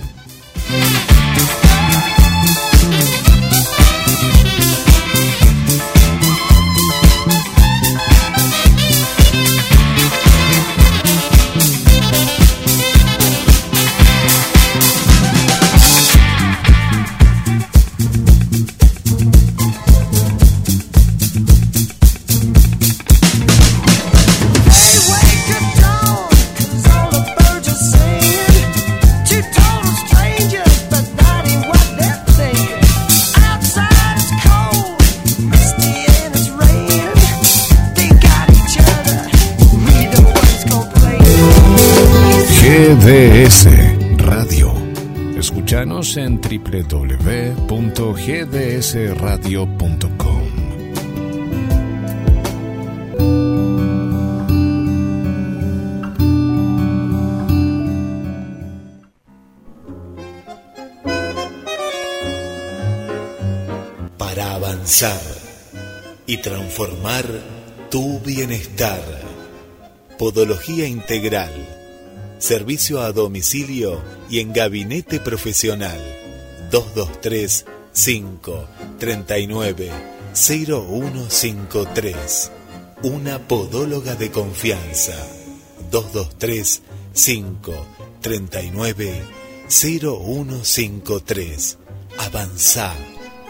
[46.82, 47.38] www.gdsradio.com.
[64.18, 65.20] Para avanzar
[66.26, 67.24] y transformar
[67.90, 69.02] tu bienestar.
[70.18, 71.52] Podología integral
[72.38, 74.00] servicio a domicilio
[74.30, 76.17] y en gabinete profesional
[76.70, 79.90] 223 5 39
[80.34, 82.52] 0153.
[83.02, 85.14] Una podóloga de confianza
[85.90, 87.86] 223 5
[88.20, 89.22] 39
[89.68, 91.78] 0153.
[92.18, 92.94] Avanza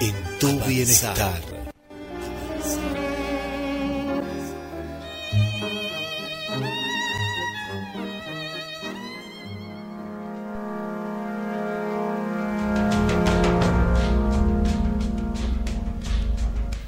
[0.00, 1.42] en tu bienestar.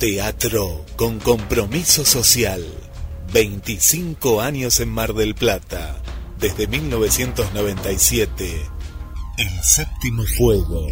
[0.00, 2.64] Teatro con compromiso social.
[3.34, 6.00] 25 años en Mar del Plata.
[6.38, 8.62] Desde 1997.
[9.36, 10.86] El séptimo fuego.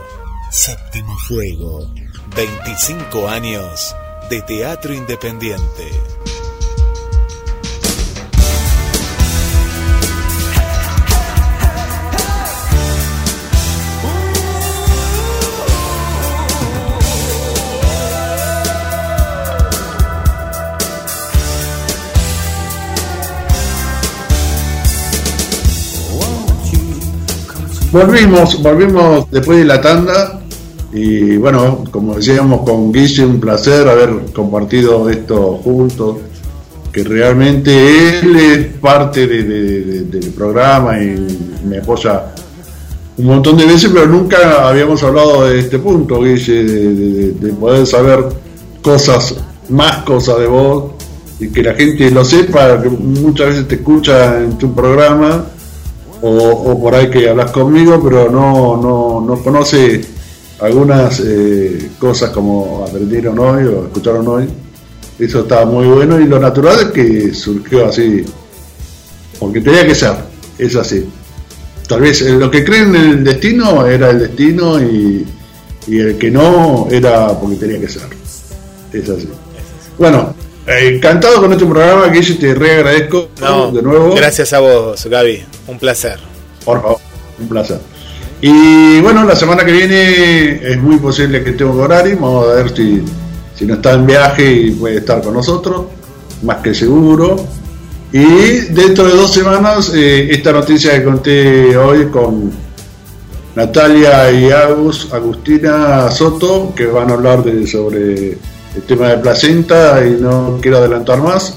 [0.50, 1.90] Séptimo Fuego,
[2.36, 3.96] 25 años
[4.28, 5.90] de teatro independiente.
[27.94, 30.40] Volvimos, volvimos después de la tanda
[30.92, 36.16] y bueno, como decíamos con Guille, un placer haber compartido esto juntos,
[36.90, 41.38] que realmente él es parte del programa y
[41.68, 42.34] me apoya
[43.16, 48.24] un montón de veces, pero nunca habíamos hablado de este punto, Guille, de, poder saber
[48.82, 49.36] cosas,
[49.68, 50.94] más cosas de vos
[51.38, 55.44] y que la gente lo sepa, que muchas veces te escucha en tu programa
[56.26, 60.00] o, por ahí que hablas conmigo, pero no, no, no conoce
[60.60, 64.48] algunas eh, cosas como aprendieron hoy o escucharon hoy.
[65.18, 68.24] Eso estaba muy bueno y lo natural es que surgió así,
[69.38, 70.14] porque tenía que ser,
[70.58, 71.06] es así.
[71.86, 75.26] Tal vez eh, lo que creen en el destino era el destino y,
[75.86, 78.08] y el que no era porque tenía que ser.
[78.92, 79.28] Es así.
[79.98, 80.34] Bueno,
[80.66, 83.28] encantado con este programa, que te re agradezco
[83.72, 84.14] de nuevo.
[84.14, 85.44] Gracias a vos, Gaby.
[85.66, 86.18] Un placer.
[86.64, 86.98] Por favor,
[87.38, 87.78] un placer.
[88.40, 92.16] Y bueno, la semana que viene es muy posible que tenga horario.
[92.20, 93.02] Vamos a ver si,
[93.54, 95.86] si no está en viaje y puede estar con nosotros.
[96.42, 97.36] Más que seguro.
[98.12, 102.52] Y dentro de dos semanas, eh, esta noticia que conté hoy con,
[103.54, 108.36] Natalia y Agus, Agustina Soto, que van a hablar de, sobre
[108.74, 111.56] el tema de placenta y no quiero adelantar más.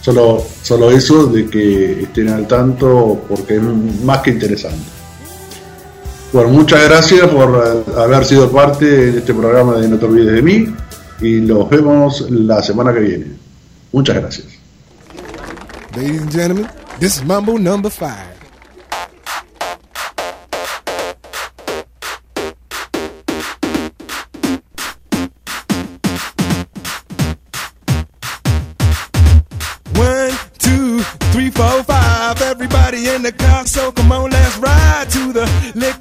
[0.00, 4.84] Solo, solo eso de que estén al tanto porque es más que interesante.
[6.32, 10.42] Bueno, muchas gracias por haber sido parte de este programa de No te olvides de
[10.42, 10.74] mí
[11.20, 13.26] y los vemos la semana que viene.
[13.92, 14.46] Muchas gracias.
[15.96, 16.68] Ladies and gentlemen,
[17.00, 18.37] this is Mambo number five.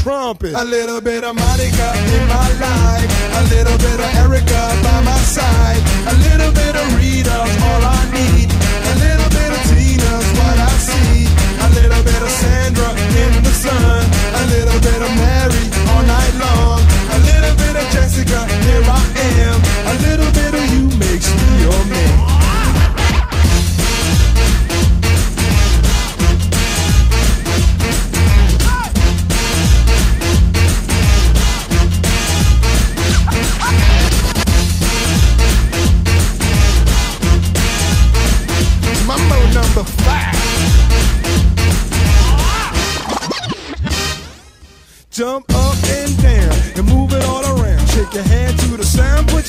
[0.00, 0.54] Trumpet.
[0.54, 3.10] A little bit of Monica in my life.
[3.38, 5.82] A little bit of Erica by my side.
[6.12, 8.48] A little bit of Rita's all I need.
[8.48, 11.26] A little bit of Tina's what I see.
[11.66, 12.88] A little bit of Sandra
[13.22, 14.04] in the sun.
[14.40, 15.31] A little bit of Mary